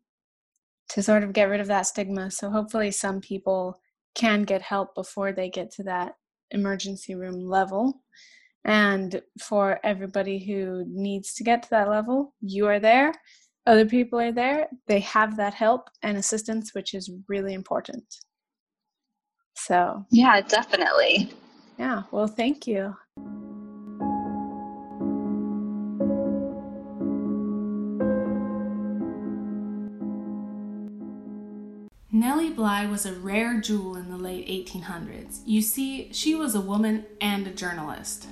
to 0.88 1.02
sort 1.02 1.22
of 1.22 1.32
get 1.32 1.48
rid 1.48 1.60
of 1.60 1.68
that 1.68 1.86
stigma. 1.86 2.30
So 2.30 2.50
hopefully, 2.50 2.90
some 2.90 3.20
people 3.20 3.78
can 4.14 4.42
get 4.42 4.62
help 4.62 4.94
before 4.94 5.32
they 5.32 5.48
get 5.48 5.70
to 5.72 5.84
that 5.84 6.14
emergency 6.50 7.14
room 7.14 7.48
level. 7.48 8.02
And 8.64 9.22
for 9.40 9.78
everybody 9.84 10.38
who 10.38 10.84
needs 10.88 11.34
to 11.34 11.44
get 11.44 11.62
to 11.62 11.70
that 11.70 11.88
level, 11.88 12.34
you 12.40 12.66
are 12.66 12.80
there. 12.80 13.14
Other 13.66 13.86
people 13.86 14.18
are 14.20 14.32
there. 14.32 14.68
They 14.88 15.00
have 15.00 15.36
that 15.36 15.54
help 15.54 15.88
and 16.02 16.16
assistance, 16.18 16.74
which 16.74 16.92
is 16.92 17.10
really 17.28 17.54
important. 17.54 18.04
So, 19.54 20.04
yeah, 20.10 20.40
definitely. 20.40 21.30
Yeah, 21.78 22.02
well, 22.10 22.26
thank 22.26 22.66
you. 22.66 22.96
Nellie 32.20 32.50
Bly 32.50 32.84
was 32.84 33.06
a 33.06 33.14
rare 33.14 33.58
jewel 33.62 33.96
in 33.96 34.10
the 34.10 34.18
late 34.18 34.46
1800s. 34.46 35.40
You 35.46 35.62
see, 35.62 36.12
she 36.12 36.34
was 36.34 36.54
a 36.54 36.60
woman 36.60 37.06
and 37.18 37.46
a 37.46 37.50
journalist. 37.50 38.26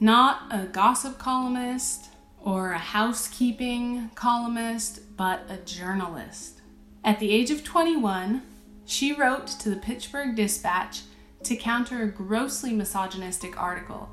Not 0.00 0.42
a 0.50 0.66
gossip 0.66 1.18
columnist 1.18 2.08
or 2.42 2.72
a 2.72 2.78
housekeeping 2.78 4.10
columnist, 4.16 5.16
but 5.16 5.44
a 5.48 5.58
journalist. 5.58 6.62
At 7.04 7.20
the 7.20 7.30
age 7.30 7.52
of 7.52 7.62
21, 7.62 8.42
she 8.84 9.12
wrote 9.12 9.46
to 9.46 9.70
the 9.70 9.76
Pittsburgh 9.76 10.34
Dispatch 10.34 11.02
to 11.44 11.54
counter 11.54 12.02
a 12.02 12.08
grossly 12.08 12.72
misogynistic 12.72 13.56
article. 13.56 14.08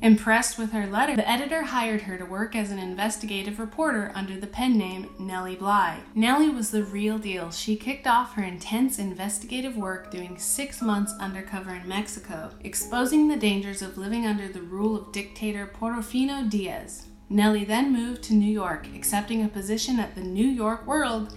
Impressed 0.00 0.58
with 0.58 0.70
her 0.70 0.86
letter, 0.86 1.16
the 1.16 1.28
editor 1.28 1.62
hired 1.62 2.02
her 2.02 2.16
to 2.16 2.24
work 2.24 2.54
as 2.54 2.70
an 2.70 2.78
investigative 2.78 3.58
reporter 3.58 4.12
under 4.14 4.38
the 4.38 4.46
pen 4.46 4.78
name 4.78 5.10
Nellie 5.18 5.56
Bly. 5.56 5.98
Nellie 6.14 6.50
was 6.50 6.70
the 6.70 6.84
real 6.84 7.18
deal. 7.18 7.50
She 7.50 7.74
kicked 7.74 8.06
off 8.06 8.34
her 8.34 8.44
intense 8.44 9.00
investigative 9.00 9.76
work 9.76 10.12
doing 10.12 10.38
six 10.38 10.80
months 10.80 11.12
undercover 11.18 11.74
in 11.74 11.88
Mexico, 11.88 12.50
exposing 12.60 13.26
the 13.26 13.36
dangers 13.36 13.82
of 13.82 13.98
living 13.98 14.24
under 14.24 14.46
the 14.46 14.62
rule 14.62 14.94
of 14.94 15.12
dictator 15.12 15.66
Porfirio 15.66 16.48
Diaz. 16.48 17.06
Nellie 17.28 17.64
then 17.64 17.92
moved 17.92 18.22
to 18.24 18.34
New 18.34 18.50
York, 18.50 18.86
accepting 18.94 19.44
a 19.44 19.48
position 19.48 19.98
at 19.98 20.14
the 20.14 20.22
New 20.22 20.46
York 20.46 20.86
World 20.86 21.36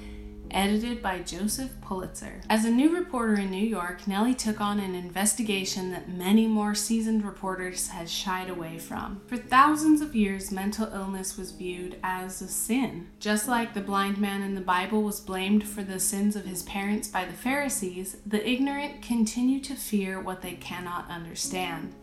edited 0.53 1.01
by 1.01 1.19
Joseph 1.19 1.71
Pulitzer. 1.81 2.41
As 2.49 2.65
a 2.65 2.71
new 2.71 2.95
reporter 2.95 3.35
in 3.35 3.51
New 3.51 3.65
York, 3.65 4.07
Nellie 4.07 4.35
took 4.35 4.61
on 4.61 4.79
an 4.79 4.95
investigation 4.95 5.91
that 5.91 6.09
many 6.09 6.47
more 6.47 6.75
seasoned 6.75 7.25
reporters 7.25 7.87
had 7.89 8.09
shied 8.09 8.49
away 8.49 8.77
from. 8.77 9.21
For 9.27 9.37
thousands 9.37 10.01
of 10.01 10.15
years, 10.15 10.51
mental 10.51 10.91
illness 10.93 11.37
was 11.37 11.51
viewed 11.51 11.97
as 12.03 12.41
a 12.41 12.47
sin. 12.47 13.07
Just 13.19 13.47
like 13.47 13.73
the 13.73 13.81
blind 13.81 14.17
man 14.17 14.41
in 14.41 14.55
the 14.55 14.61
Bible 14.61 15.01
was 15.01 15.19
blamed 15.19 15.67
for 15.67 15.83
the 15.83 15.99
sins 15.99 16.35
of 16.35 16.45
his 16.45 16.63
parents 16.63 17.07
by 17.07 17.25
the 17.25 17.33
Pharisees, 17.33 18.17
the 18.25 18.47
ignorant 18.47 19.01
continue 19.01 19.59
to 19.61 19.75
fear 19.75 20.19
what 20.19 20.41
they 20.41 20.53
cannot 20.53 21.09
understand, 21.09 21.95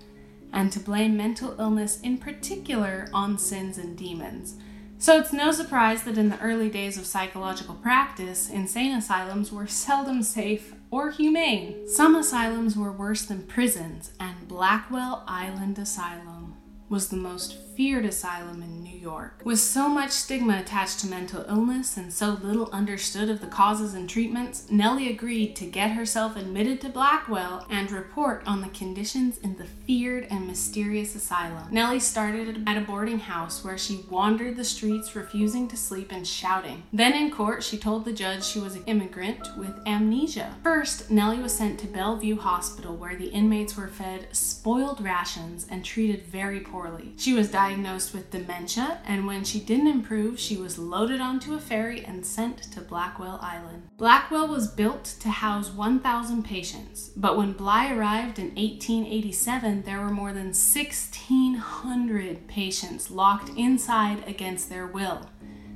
and 0.53 0.73
to 0.73 0.81
blame 0.81 1.17
mental 1.17 1.55
illness 1.59 2.01
in 2.01 2.19
particular 2.19 3.09
on 3.13 3.39
sins 3.39 3.79
and 3.79 3.97
demons. 3.97 4.57
So 5.01 5.17
it's 5.17 5.33
no 5.33 5.53
surprise 5.53 6.03
that 6.03 6.19
in 6.19 6.29
the 6.29 6.41
early 6.41 6.69
days 6.69 6.99
of 6.99 7.07
psychological 7.07 7.77
practice, 7.77 8.51
insane 8.51 8.93
asylums 8.93 9.53
were 9.53 9.69
seldom 9.69 10.25
safe 10.25 10.75
or 10.91 11.13
humane. 11.13 11.89
Some 11.89 12.17
asylums 12.17 12.77
were 12.77 12.91
worse 12.91 13.25
than 13.25 13.45
prisons, 13.45 14.11
and 14.19 14.49
Blackwell 14.49 15.23
Island 15.29 15.79
Asylum 15.79 16.57
was 16.89 17.11
the 17.11 17.17
most 17.17 17.68
feared 17.79 18.05
asylum 18.05 18.61
in 18.61 18.83
New 18.83 18.99
York. 18.99 19.41
With 19.45 19.61
so 19.61 19.89
much 19.89 20.11
stigma 20.11 20.59
attached 20.59 20.99
to 20.99 21.07
mental 21.07 21.45
illness 21.49 21.97
and 21.97 22.13
so 22.13 22.31
little 22.43 22.69
understood 22.73 23.31
of 23.31 23.41
the 23.41 23.47
causes 23.47 23.95
and 23.95 24.11
treatments, 24.11 24.69
Nellie 24.69 25.09
agreed 25.09 25.55
to 25.55 25.65
get 25.65 25.93
herself 25.93 26.35
admitted 26.35 26.81
to 26.81 26.89
Blackwell 26.89 27.65
and 27.71 27.89
report 27.93 28.43
on 28.47 28.63
the 28.63 28.69
conditions 28.71 29.39
in 29.39 29.57
the 29.59 29.65
feared 29.65 30.27
and 30.29 30.49
mysterious 30.49 31.15
asylum. 31.15 31.69
Nellie 31.71 32.01
started 32.01 32.65
at 32.67 32.77
a 32.77 32.81
boarding 32.81 33.21
house 33.21 33.63
where 33.65 33.79
she 33.79 34.05
wandered 34.11 34.57
the 34.57 34.65
streets, 34.65 35.15
refusing 35.15 35.69
to 35.69 35.77
sleep 35.77 36.11
and 36.11 36.27
shouting. 36.27 36.83
Then 36.93 37.13
in 37.13 37.31
court, 37.31 37.63
she 37.63 37.79
told 37.79 38.05
the 38.05 38.13
judge 38.13 38.43
she 38.43 38.59
was 38.59 38.75
an 38.75 38.83
immigrant 38.87 39.57
with 39.57 39.87
amnesia. 39.87 40.57
First, 40.65 41.13
Nellie 41.13 41.39
was 41.39 41.55
sent 41.55 41.79
to 41.79 41.87
Bellevue 41.87 42.41
Hospital 42.41 42.97
where 42.97 43.15
the 43.15 43.29
inmates 43.29 43.77
were 43.77 43.87
fed 43.87 44.27
spoiled 44.33 45.01
rations 45.01 45.65
and 45.71 45.85
treated 45.85 46.27
very 46.27 46.59
poorly. 46.59 47.13
She 47.17 47.35
was 47.35 47.49
diagnosed 47.49 47.68
diagnosed 47.69 48.15
with 48.15 48.31
dementia, 48.31 48.99
and 49.05 49.27
when 49.27 49.45
she 49.45 49.61
didn't 49.61 49.89
improve, 49.89 50.41
she 50.41 50.57
was 50.57 50.79
loaded 50.79 51.21
onto 51.21 51.53
a 51.53 51.61
ferry 51.61 52.03
and 52.03 52.25
sent 52.25 52.63
to 52.63 52.81
Blackwell 52.81 53.39
Island. 53.43 53.83
Blackwell 53.99 54.49
was 54.49 54.69
built 54.69 55.05
to 55.21 55.29
house 55.29 55.69
1,000 55.69 56.45
patients, 56.45 57.11
but 57.15 57.37
when 57.37 57.53
Bly 57.53 57.93
arrived 57.93 58.39
in 58.39 58.55
1887, 58.55 59.83
there 59.83 60.01
were 60.01 60.09
more 60.09 60.33
than 60.33 60.47
1,600 60.47 62.49
patients 62.49 63.11
locked 63.11 63.51
inside 63.51 64.27
against 64.27 64.71
their 64.71 64.87
will. 64.87 65.29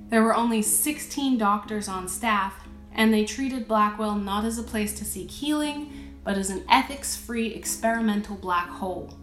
There 0.08 0.22
were 0.22 0.34
only 0.34 0.62
16 0.62 1.36
doctors 1.36 1.88
on 1.88 2.08
staff, 2.08 2.54
and 2.94 3.12
they 3.12 3.26
treated 3.26 3.68
Blackwell 3.68 4.14
not 4.14 4.46
as 4.46 4.56
a 4.56 4.62
place 4.62 4.94
to 4.94 5.04
seek 5.04 5.30
healing, 5.30 5.92
but 6.24 6.38
as 6.38 6.48
an 6.48 6.64
ethics 6.70 7.16
free 7.16 7.48
experimental 7.48 8.36
black 8.36 8.70
hole. 8.70 9.18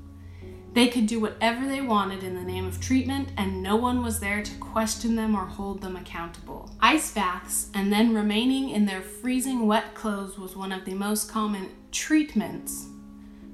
They 0.74 0.88
could 0.88 1.08
do 1.08 1.20
whatever 1.20 1.68
they 1.68 1.82
wanted 1.82 2.24
in 2.24 2.36
the 2.36 2.44
name 2.44 2.66
of 2.66 2.80
treatment, 2.80 3.30
and 3.38 3.64
no 3.64 3.76
one 3.76 4.04
was 4.04 4.20
there 4.20 4.44
to 4.44 4.56
question 4.58 5.16
them 5.16 5.36
or 5.36 5.46
hold 5.46 5.82
them 5.82 5.96
accountable. 5.96 6.72
Ice 6.80 7.12
baths 7.12 7.70
and 7.74 7.92
then 7.92 8.14
remaining 8.14 8.70
in 8.70 8.86
their 8.86 9.02
freezing 9.02 9.66
wet 9.66 9.96
clothes 9.96 10.38
was 10.38 10.56
one 10.56 10.72
of 10.72 10.86
the 10.86 10.94
most 10.94 11.30
common 11.30 11.70
treatments. 11.92 12.88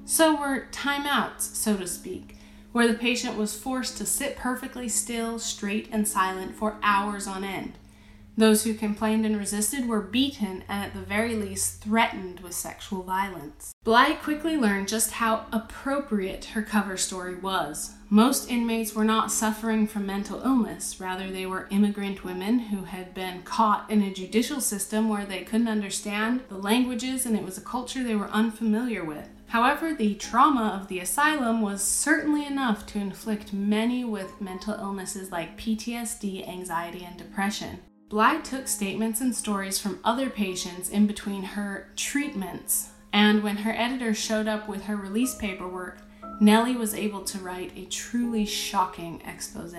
So 0.04 0.38
were 0.38 0.68
timeouts, 0.70 1.40
so 1.40 1.76
to 1.78 1.86
speak, 1.86 2.36
where 2.72 2.86
the 2.86 2.94
patient 2.94 3.36
was 3.36 3.58
forced 3.58 3.96
to 3.98 4.06
sit 4.06 4.36
perfectly 4.36 4.88
still, 4.88 5.38
straight, 5.38 5.88
and 5.90 6.06
silent 6.06 6.54
for 6.54 6.76
hours 6.82 7.26
on 7.26 7.42
end. 7.42 7.72
Those 8.38 8.64
who 8.64 8.74
complained 8.74 9.24
and 9.24 9.38
resisted 9.38 9.88
were 9.88 10.02
beaten 10.02 10.62
and 10.68 10.84
at 10.84 10.92
the 10.92 11.00
very 11.00 11.34
least 11.34 11.82
threatened 11.82 12.40
with 12.40 12.52
sexual 12.52 13.02
violence. 13.02 13.74
Bly 13.82 14.12
quickly 14.12 14.58
learned 14.58 14.88
just 14.88 15.12
how 15.12 15.46
appropriate 15.52 16.46
her 16.46 16.60
cover 16.60 16.98
story 16.98 17.34
was. 17.34 17.94
Most 18.10 18.50
inmates 18.50 18.94
were 18.94 19.04
not 19.04 19.32
suffering 19.32 19.86
from 19.86 20.04
mental 20.04 20.42
illness, 20.42 21.00
rather, 21.00 21.30
they 21.30 21.46
were 21.46 21.66
immigrant 21.70 22.24
women 22.24 22.58
who 22.58 22.84
had 22.84 23.14
been 23.14 23.42
caught 23.42 23.90
in 23.90 24.02
a 24.02 24.12
judicial 24.12 24.60
system 24.60 25.08
where 25.08 25.24
they 25.24 25.42
couldn't 25.42 25.66
understand 25.66 26.42
the 26.48 26.58
languages 26.58 27.24
and 27.24 27.36
it 27.36 27.42
was 27.42 27.56
a 27.56 27.62
culture 27.62 28.04
they 28.04 28.14
were 28.14 28.28
unfamiliar 28.28 29.02
with. 29.02 29.28
However, 29.48 29.94
the 29.94 30.14
trauma 30.14 30.78
of 30.78 30.88
the 30.88 30.98
asylum 30.98 31.62
was 31.62 31.82
certainly 31.82 32.44
enough 32.44 32.84
to 32.86 32.98
inflict 32.98 33.52
many 33.54 34.04
with 34.04 34.40
mental 34.40 34.74
illnesses 34.74 35.32
like 35.32 35.58
PTSD, 35.58 36.46
anxiety, 36.46 37.04
and 37.04 37.16
depression. 37.16 37.80
Bly 38.08 38.36
took 38.36 38.68
statements 38.68 39.20
and 39.20 39.34
stories 39.34 39.80
from 39.80 39.98
other 40.04 40.30
patients 40.30 40.90
in 40.90 41.08
between 41.08 41.42
her 41.42 41.88
treatments, 41.96 42.90
and 43.12 43.42
when 43.42 43.56
her 43.56 43.72
editor 43.72 44.14
showed 44.14 44.46
up 44.46 44.68
with 44.68 44.84
her 44.84 44.96
release 44.96 45.34
paperwork, 45.34 45.98
Nellie 46.40 46.76
was 46.76 46.94
able 46.94 47.24
to 47.24 47.38
write 47.38 47.72
a 47.76 47.86
truly 47.86 48.46
shocking 48.46 49.20
expose. 49.26 49.74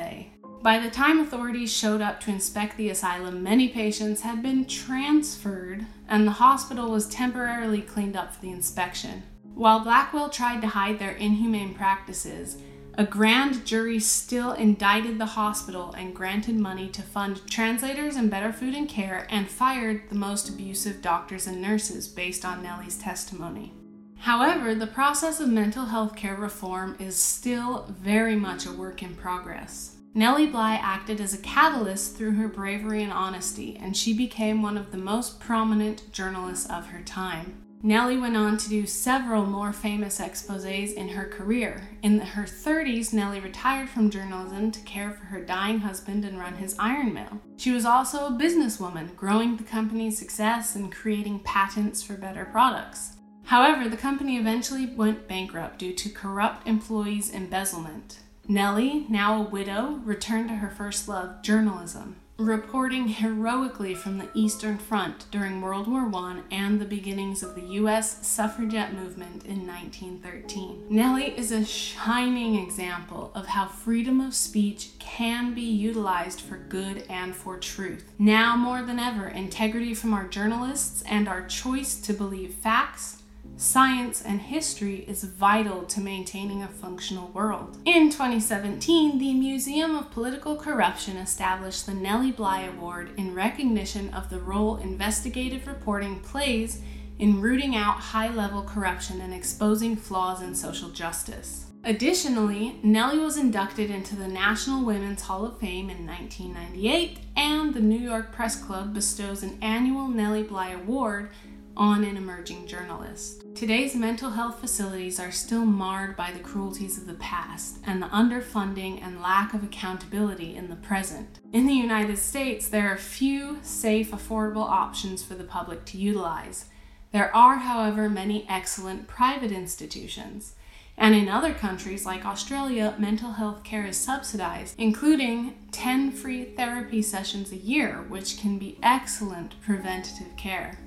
By 0.62 0.80
the 0.80 0.90
time 0.90 1.22
authorities 1.22 1.72
showed 1.72 2.02
up 2.02 2.20
to 2.22 2.32
inspect 2.32 2.76
the 2.76 2.90
asylum, 2.90 3.44
many 3.44 3.70
patients 3.70 4.22
had 4.22 4.44
been 4.44 4.66
transferred, 4.66 5.86
and 6.10 6.28
the 6.28 6.32
hospital 6.32 6.92
was 6.92 7.08
temporarily 7.08 7.82
cleaned 7.82 8.18
up 8.18 8.34
for 8.34 8.42
the 8.42 8.52
inspection. 8.52 9.24
While 9.54 9.80
Blackwell 9.80 10.30
tried 10.30 10.60
to 10.62 10.68
hide 10.68 11.00
their 11.00 11.13
inhumane 11.13 11.74
practices, 11.74 12.58
a 12.97 13.05
grand 13.05 13.63
jury 13.63 13.99
still 13.99 14.53
indicted 14.53 15.19
the 15.19 15.25
hospital 15.25 15.93
and 15.95 16.15
granted 16.15 16.55
money 16.60 16.89
to 16.89 17.03
fund 17.03 17.39
translators 17.47 18.15
and 18.15 18.31
better 18.31 18.51
food 18.51 18.73
and 18.73 18.89
care 18.89 19.27
and 19.29 19.47
fired 19.47 20.10
the 20.10 20.15
most 20.15 20.49
abusive 20.49 20.99
doctors 20.99 21.45
and 21.45 21.62
nurses 21.62 22.07
based 22.07 22.43
on 22.43 22.63
Nellie's 22.63 22.97
testimony. 22.97 23.71
However, 24.17 24.73
the 24.73 24.88
process 24.88 25.39
of 25.39 25.47
mental 25.47 25.86
health 25.86 26.15
care 26.15 26.36
reform 26.36 26.95
is 26.99 27.15
still 27.15 27.86
very 27.88 28.36
much 28.36 28.65
a 28.65 28.71
work 28.71 29.03
in 29.03 29.13
progress. 29.13 29.97
Nellie 30.15 30.47
Bly 30.47 30.73
acted 30.73 31.21
as 31.21 31.36
a 31.36 31.41
catalyst 31.43 32.17
through 32.17 32.33
her 32.33 32.47
bravery 32.47 33.03
and 33.03 33.13
honesty, 33.13 33.77
and 33.79 33.95
she 33.95 34.17
became 34.17 34.63
one 34.63 34.75
of 34.75 34.91
the 34.91 34.97
most 34.97 35.39
prominent 35.39 36.12
journalists 36.12 36.67
of 36.71 36.88
her 36.88 37.03
time. 37.03 37.66
Nellie 37.84 38.18
went 38.18 38.36
on 38.36 38.58
to 38.58 38.70
do 38.70 38.88
several 38.88 39.46
more 39.46 39.72
famous 39.72 40.20
exposes 40.20 40.94
in 40.94 41.10
her 41.10 41.26
career. 41.26 41.88
In 42.02 42.20
her 42.20 42.44
30s, 42.44 43.13
Nellie 43.13 43.40
retired 43.40 43.88
from 43.88 44.10
journalism 44.10 44.72
to 44.72 44.80
care 44.82 45.12
for 45.12 45.26
her 45.26 45.46
dying 45.46 45.80
husband 45.80 46.26
and 46.26 46.40
run 46.40 46.56
his 46.56 46.76
iron 46.80 47.13
mill. 47.13 47.40
She 47.58 47.72
was 47.72 47.86
also 47.86 48.26
a 48.26 48.32
businesswoman, 48.32 49.16
growing 49.16 49.58
the 49.58 49.63
company's 49.63 50.18
success 50.18 50.76
and 50.76 50.92
creating 50.92 51.42
patents 51.42 52.02
for 52.02 52.16
better 52.16 52.46
products. 52.46 53.18
However, 53.44 53.88
the 53.88 53.96
company 53.96 54.38
eventually 54.38 54.88
went 54.88 55.28
bankrupt 55.28 55.78
due 55.78 55.94
to 55.94 56.10
corrupt 56.10 56.68
employees' 56.68 57.30
embezzlement. 57.30 58.20
Nellie, 58.48 59.06
now 59.08 59.40
a 59.40 59.50
widow, 59.50 60.02
returned 60.04 60.50
to 60.50 60.56
her 60.56 60.72
first 60.72 61.08
love, 61.08 61.44
journalism 61.44 62.16
reporting 62.38 63.08
heroically 63.08 63.95
from 63.95 64.19
the 64.19 64.30
Eastern 64.36 64.78
Front 64.78 65.26
during 65.32 65.60
World 65.60 65.88
War 65.88 66.08
I 66.13 66.41
and 66.52 66.80
the 66.80 66.86
beginnings 66.86 67.41
of 67.41 67.56
the 67.56 67.62
U.S. 67.62 68.28
suffragette 68.28 68.93
movement 68.93 69.45
in 69.45 69.65
1913. 69.65 70.86
Nellie 70.88 71.38
is 71.38 71.52
a 71.52 71.65
shining 71.65 72.56
example 72.56 73.32
of 73.34 73.47
how 73.47 73.67
freedom 73.67 74.21
of 74.21 74.36
speech 74.36 74.91
can 75.00 75.56
be 75.56 75.62
utilized 75.62 76.41
for 76.41 76.58
good 76.58 77.06
and 77.10 77.36
for 77.36 77.58
truth. 77.58 78.12
Now 78.19 78.56
more 78.56 78.84
than 78.84 79.00
ever, 79.00 79.28
integrity 79.28 79.95
from 79.95 80.13
our 80.13 80.28
journalists 80.28 81.02
and 81.10 81.28
our 81.28 81.45
choice 81.47 82.00
to 82.02 82.13
believe 82.13 82.54
facts 82.54 83.16
Science 83.60 84.22
and 84.22 84.39
history 84.39 85.04
is 85.08 85.24
vital 85.24 85.82
to 85.86 86.00
maintaining 86.00 86.62
a 86.62 86.67
functional 86.67 87.30
world. 87.30 87.76
In 87.86 88.12
2017, 88.12 89.17
the 89.17 89.34
Museum 89.34 89.96
of 89.96 90.12
Political 90.12 90.58
Corruption 90.58 91.17
established 91.17 91.88
the 91.88 91.93
Nellie 91.96 92.32
Bly 92.32 92.62
Award 92.62 93.10
in 93.17 93.34
recognition 93.34 94.13
of 94.13 94.30
the 94.30 94.39
role 94.39 94.78
investigative 94.78 95.65
reporting 95.65 96.20
plays 96.20 96.84
in 97.17 97.41
rooting 97.41 97.76
out 97.76 97.96
high 97.96 98.30
level 98.30 98.62
corruption 98.62 99.22
and 99.22 99.34
exposing 99.34 99.96
flaws 99.96 100.43
in 100.43 100.54
social 100.54 100.89
justice. 100.89 101.65
Additionally, 101.84 102.80
Nellie 102.84 103.17
was 103.17 103.38
inducted 103.38 103.89
into 103.89 104.15
the 104.15 104.28
National 104.28 104.86
Women's 104.86 105.24
Hall 105.24 105.46
of 105.46 105.58
Fame 105.58 105.89
in 105.89 106.06
1998, 106.06 107.20
and 107.36 107.74
the 107.74 107.80
New 107.80 107.98
York 107.98 108.32
Press 108.32 108.62
Club 108.62 108.93
bestows 108.93 109.41
an 109.41 109.58
annual 109.63 110.08
Nellie 110.08 110.43
Bly 110.43 110.72
Award 110.72 111.32
on 111.78 112.04
an 112.04 112.18
emerging 112.18 112.66
journalist. 112.66 113.46
Today's 113.56 113.96
mental 113.96 114.32
health 114.32 114.60
facilities 114.60 115.20
are 115.20 115.32
still 115.32 115.66
marred 115.66 116.18
by 116.18 116.32
the 116.32 116.40
cruelties 116.40 116.98
of 116.98 117.06
the 117.06 117.13
past 117.13 117.78
and 117.86 118.02
the 118.02 118.08
underfunding 118.08 119.02
and 119.02 119.22
lack 119.22 119.54
of 119.54 119.63
accountability 119.63 120.56
in 120.56 120.70
the 120.70 120.76
present. 120.76 121.40
In 121.54 121.68
the 121.68 121.74
United 121.74 122.18
States, 122.18 122.68
there 122.68 122.92
are 122.92 122.98
few 122.98 123.60
safe, 123.62 124.12
affordable 124.12 124.68
options 124.68 125.24
for 125.24 125.36
the 125.36 125.44
public 125.44 125.86
to 125.86 125.98
utilize. 125.98 126.66
There 127.12 127.34
are, 127.36 127.58
however, 127.58 128.10
many 128.10 128.46
excellent 128.50 129.08
private 129.08 129.52
institutions. 129.52 130.56
And 130.98 131.13
in 131.13 131.30
other 131.30 131.54
countries 131.54 132.08
like 132.08 132.26
Australia, 132.26 132.96
mental 132.98 133.34
health 133.34 133.63
care 133.63 133.86
is 133.86 133.98
subsidized, 133.98 134.74
including 134.80 135.56
10 135.72 136.12
free 136.12 136.44
therapy 136.44 137.04
sessions 137.04 137.52
a 137.52 137.56
year, 137.56 138.04
which 138.10 138.40
can 138.40 138.58
be 138.58 138.80
excellent 138.82 139.62
preventative 139.62 140.36
care. 140.38 140.80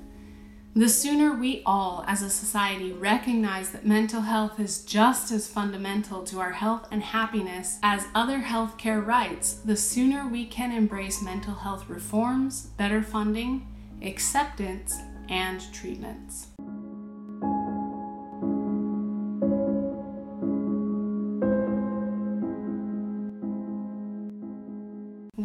The 0.76 0.88
sooner 0.88 1.34
we 1.34 1.62
all, 1.66 2.04
as 2.06 2.22
a 2.22 2.30
society, 2.30 2.92
recognize 2.92 3.70
that 3.70 3.84
mental 3.84 4.20
health 4.20 4.60
is 4.60 4.84
just 4.84 5.32
as 5.32 5.48
fundamental 5.48 6.22
to 6.22 6.38
our 6.38 6.52
health 6.52 6.86
and 6.92 7.02
happiness 7.02 7.80
as 7.82 8.06
other 8.14 8.38
healthcare 8.38 9.04
rights, 9.04 9.54
the 9.64 9.74
sooner 9.74 10.28
we 10.28 10.46
can 10.46 10.70
embrace 10.70 11.22
mental 11.22 11.54
health 11.54 11.88
reforms, 11.88 12.66
better 12.76 13.02
funding, 13.02 13.66
acceptance, 14.00 14.96
and 15.28 15.60
treatments. 15.72 16.46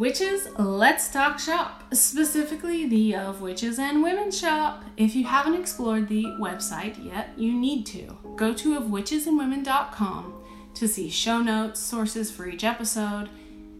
Witches, 0.06 0.46
let's 0.56 1.10
talk 1.10 1.36
shop, 1.36 1.82
specifically 1.92 2.86
the 2.86 3.16
Of 3.16 3.40
Witches 3.40 3.80
and 3.80 4.04
Women 4.04 4.30
shop. 4.30 4.84
If 4.96 5.16
you 5.16 5.24
haven't 5.24 5.56
explored 5.56 6.08
the 6.08 6.26
website 6.38 7.04
yet, 7.04 7.30
you 7.36 7.52
need 7.52 7.86
to. 7.86 8.16
Go 8.36 8.54
to 8.54 8.78
ofwitchesandwomen.com 8.78 10.44
to 10.74 10.86
see 10.86 11.10
show 11.10 11.40
notes, 11.40 11.80
sources 11.80 12.30
for 12.30 12.46
each 12.46 12.62
episode. 12.62 13.28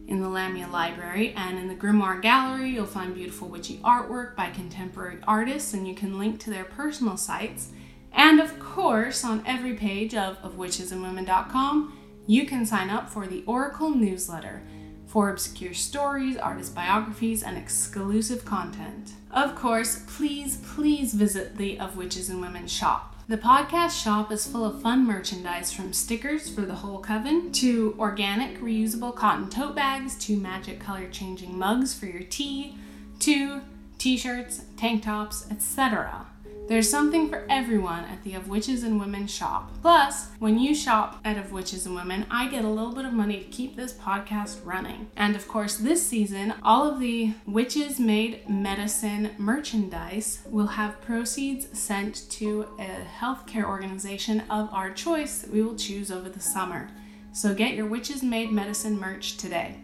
In 0.09 0.19
the 0.19 0.27
Lamia 0.27 0.67
Library 0.67 1.33
and 1.37 1.57
in 1.57 1.69
the 1.69 1.75
Grimoire 1.75 2.21
Gallery, 2.21 2.71
you'll 2.71 2.85
find 2.85 3.15
beautiful 3.15 3.47
witchy 3.47 3.77
artwork 3.77 4.35
by 4.35 4.49
contemporary 4.49 5.19
artists, 5.25 5.73
and 5.73 5.87
you 5.87 5.95
can 5.95 6.19
link 6.19 6.41
to 6.41 6.49
their 6.49 6.65
personal 6.65 7.15
sites. 7.15 7.69
And 8.11 8.41
of 8.41 8.59
course, 8.59 9.23
on 9.23 9.43
every 9.45 9.75
page 9.75 10.13
of 10.13 10.41
ofwitchesandwomen.com, 10.41 11.97
you 12.27 12.45
can 12.45 12.65
sign 12.65 12.89
up 12.89 13.09
for 13.09 13.27
the 13.27 13.45
Oracle 13.45 13.91
newsletter 13.91 14.61
for 15.07 15.29
obscure 15.29 15.73
stories, 15.73 16.37
artist 16.37 16.75
biographies, 16.75 17.41
and 17.41 17.57
exclusive 17.57 18.45
content. 18.45 19.13
Of 19.31 19.55
course, 19.55 20.03
please, 20.07 20.57
please 20.57 21.13
visit 21.13 21.57
the 21.57 21.79
Of 21.79 21.97
Witches 21.97 22.29
and 22.29 22.41
Women 22.41 22.67
shop. 22.67 23.15
The 23.29 23.37
podcast 23.37 24.01
shop 24.01 24.31
is 24.31 24.47
full 24.47 24.63
of 24.63 24.81
fun 24.81 25.05
merchandise 25.05 25.73
from 25.73 25.91
stickers 25.91 26.49
for 26.49 26.61
the 26.61 26.75
whole 26.75 26.99
coven 26.99 27.51
to 27.53 27.93
organic 27.99 28.61
reusable 28.61 29.13
cotton 29.13 29.49
tote 29.49 29.75
bags 29.75 30.15
to 30.19 30.37
magic 30.37 30.79
color 30.79 31.09
changing 31.09 31.57
mugs 31.57 31.93
for 31.93 32.05
your 32.05 32.23
tea 32.23 32.77
to 33.19 33.61
t 33.97 34.15
shirts, 34.17 34.63
tank 34.77 35.03
tops, 35.03 35.45
etc. 35.51 36.26
There's 36.67 36.89
something 36.89 37.29
for 37.29 37.45
everyone 37.49 38.03
at 38.03 38.25
the 38.25 38.33
Of 38.33 38.49
Witches 38.49 38.83
and 38.83 38.99
Women 38.99 39.25
shop. 39.25 39.71
Plus, 39.81 40.27
when 40.39 40.59
you 40.59 40.75
shop 40.75 41.21
at 41.23 41.37
Of 41.37 41.53
Witches 41.53 41.85
and 41.85 41.95
Women, 41.95 42.25
I 42.29 42.49
get 42.49 42.65
a 42.65 42.69
little 42.69 42.91
bit 42.91 43.05
of 43.05 43.13
money 43.13 43.37
to 43.37 43.45
keep 43.45 43.77
this 43.77 43.93
podcast 43.93 44.65
running. 44.65 45.07
And 45.15 45.37
of 45.37 45.47
course, 45.47 45.77
this 45.77 46.05
season, 46.05 46.53
all 46.61 46.85
of 46.85 46.99
the 46.99 47.33
Witches 47.45 48.01
Made 48.01 48.49
Medicine 48.49 49.31
merchandise 49.37 50.41
will 50.45 50.67
have 50.67 50.99
proceeds 50.99 51.67
sent 51.79 52.29
to 52.31 52.67
a 52.77 53.07
healthcare 53.17 53.63
organization 53.63 54.41
of 54.49 54.67
our 54.73 54.91
choice 54.91 55.39
that 55.39 55.51
we 55.51 55.61
will 55.61 55.77
choose 55.77 56.11
over 56.11 56.27
the 56.27 56.41
summer. 56.41 56.89
So 57.31 57.53
get 57.53 57.75
your 57.75 57.85
Witches 57.85 58.21
Made 58.21 58.51
Medicine 58.51 58.99
merch 58.99 59.37
today. 59.37 59.77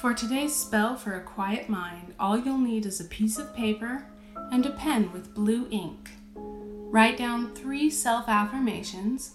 For 0.00 0.14
today's 0.14 0.56
spell 0.56 0.96
for 0.96 1.12
a 1.12 1.22
quiet 1.22 1.68
mind, 1.68 2.14
all 2.18 2.38
you'll 2.38 2.56
need 2.56 2.86
is 2.86 3.02
a 3.02 3.04
piece 3.04 3.36
of 3.36 3.54
paper 3.54 4.06
and 4.50 4.64
a 4.64 4.70
pen 4.70 5.12
with 5.12 5.34
blue 5.34 5.68
ink. 5.70 6.12
Write 6.34 7.18
down 7.18 7.54
three 7.54 7.90
self 7.90 8.26
affirmations, 8.26 9.34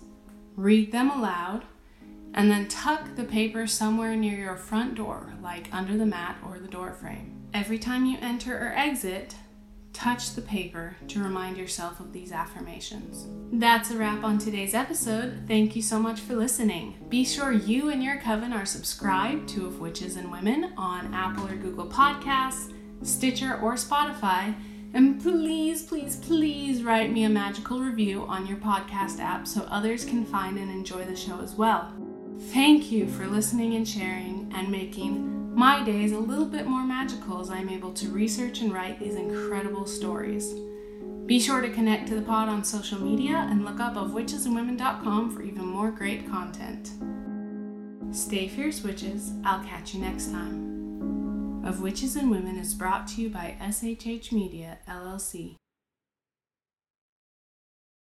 read 0.56 0.92
them 0.92 1.12
aloud, 1.12 1.66
and 2.34 2.50
then 2.50 2.68
tuck 2.68 3.16
the 3.16 3.26
paper 3.26 3.68
somewhere 3.68 4.16
near 4.16 4.40
your 4.40 4.58
front 4.58 4.96
door, 4.96 5.36
like 5.40 5.72
under 5.72 6.00
the 6.00 6.06
mat 6.08 6.36
or 6.44 6.58
the 6.58 6.68
door 6.68 6.94
frame. 6.94 7.44
Every 7.54 7.78
time 7.78 8.08
you 8.08 8.18
enter 8.20 8.58
or 8.58 8.74
exit, 8.76 9.36
touch 9.96 10.36
the 10.36 10.42
paper 10.42 10.98
to 11.08 11.24
remind 11.24 11.58
yourself 11.58 12.02
of 12.02 12.12
these 12.12 12.34
affirmations. 12.34 13.28
That's 13.54 13.92
a 13.92 13.98
wrap 13.98 14.24
on 14.24 14.38
today's 14.38 14.74
episode. 14.74 15.46
Thank 15.48 15.76
you 15.76 15.82
so 15.82 15.98
much 15.98 16.20
for 16.20 16.36
listening. 16.36 16.96
Be 17.08 17.24
sure 17.24 17.54
you 17.54 17.90
and 17.90 18.04
your 18.04 18.18
coven 18.18 18.52
are 18.52 18.66
subscribed 18.66 19.48
to 19.50 19.66
Of 19.66 19.80
Witches 19.80 20.18
and 20.18 20.30
Women 20.30 20.74
on 20.78 21.14
Apple 21.14 21.48
or 21.48 21.56
Google 21.56 21.88
Podcasts, 21.88 22.74
Stitcher, 23.04 23.58
or 23.62 23.76
Spotify. 23.76 24.54
And 24.94 25.22
please, 25.22 25.84
please, 25.84 26.18
please 26.18 26.84
write 26.84 27.12
me 27.12 27.24
a 27.24 27.30
magical 27.30 27.80
review 27.80 28.24
on 28.24 28.46
your 28.46 28.58
podcast 28.58 29.20
app 29.20 29.48
so 29.48 29.62
others 29.70 30.04
can 30.04 30.26
find 30.26 30.58
and 30.58 30.70
enjoy 30.70 31.06
the 31.06 31.16
show 31.16 31.40
as 31.40 31.56
well. 31.56 31.94
Thank 32.52 32.92
you 32.92 33.08
for 33.08 33.28
listening 33.28 33.76
and 33.76 33.88
sharing 33.88 34.52
and 34.54 34.70
making 34.70 35.35
my 35.56 35.82
day 35.84 36.04
is 36.04 36.12
a 36.12 36.20
little 36.20 36.46
bit 36.46 36.68
more 36.68 36.84
magical 36.84 37.40
as 37.40 37.50
I'm 37.50 37.70
able 37.70 37.94
to 37.94 38.10
research 38.10 38.60
and 38.60 38.74
write 38.74 39.00
these 39.00 39.16
incredible 39.16 39.86
stories. 39.86 40.54
Be 41.26 41.40
sure 41.40 41.62
to 41.62 41.70
connect 41.70 42.08
to 42.10 42.16
the 42.16 42.22
pod 42.22 42.50
on 42.50 42.64
social 42.64 43.02
media 43.02 43.48
and 43.50 43.64
look 43.64 43.80
up 43.80 43.96
ofwitchesandwomen.com 43.96 45.34
for 45.34 45.42
even 45.42 45.66
more 45.66 45.92
great 45.92 46.30
content. 46.30 46.92
Stay 48.14 48.50
fierce, 48.50 48.84
witches. 48.84 49.32
I'll 49.46 49.64
catch 49.64 49.94
you 49.94 50.02
next 50.02 50.32
time. 50.32 51.64
Of 51.66 51.82
Witches 51.82 52.16
and 52.16 52.30
Women 52.30 52.58
is 52.58 52.76
brought 52.76 53.08
to 53.08 53.22
you 53.22 53.30
by 53.30 53.56
SHH 53.60 54.32
Media, 54.32 54.78
LLC. 54.88 55.56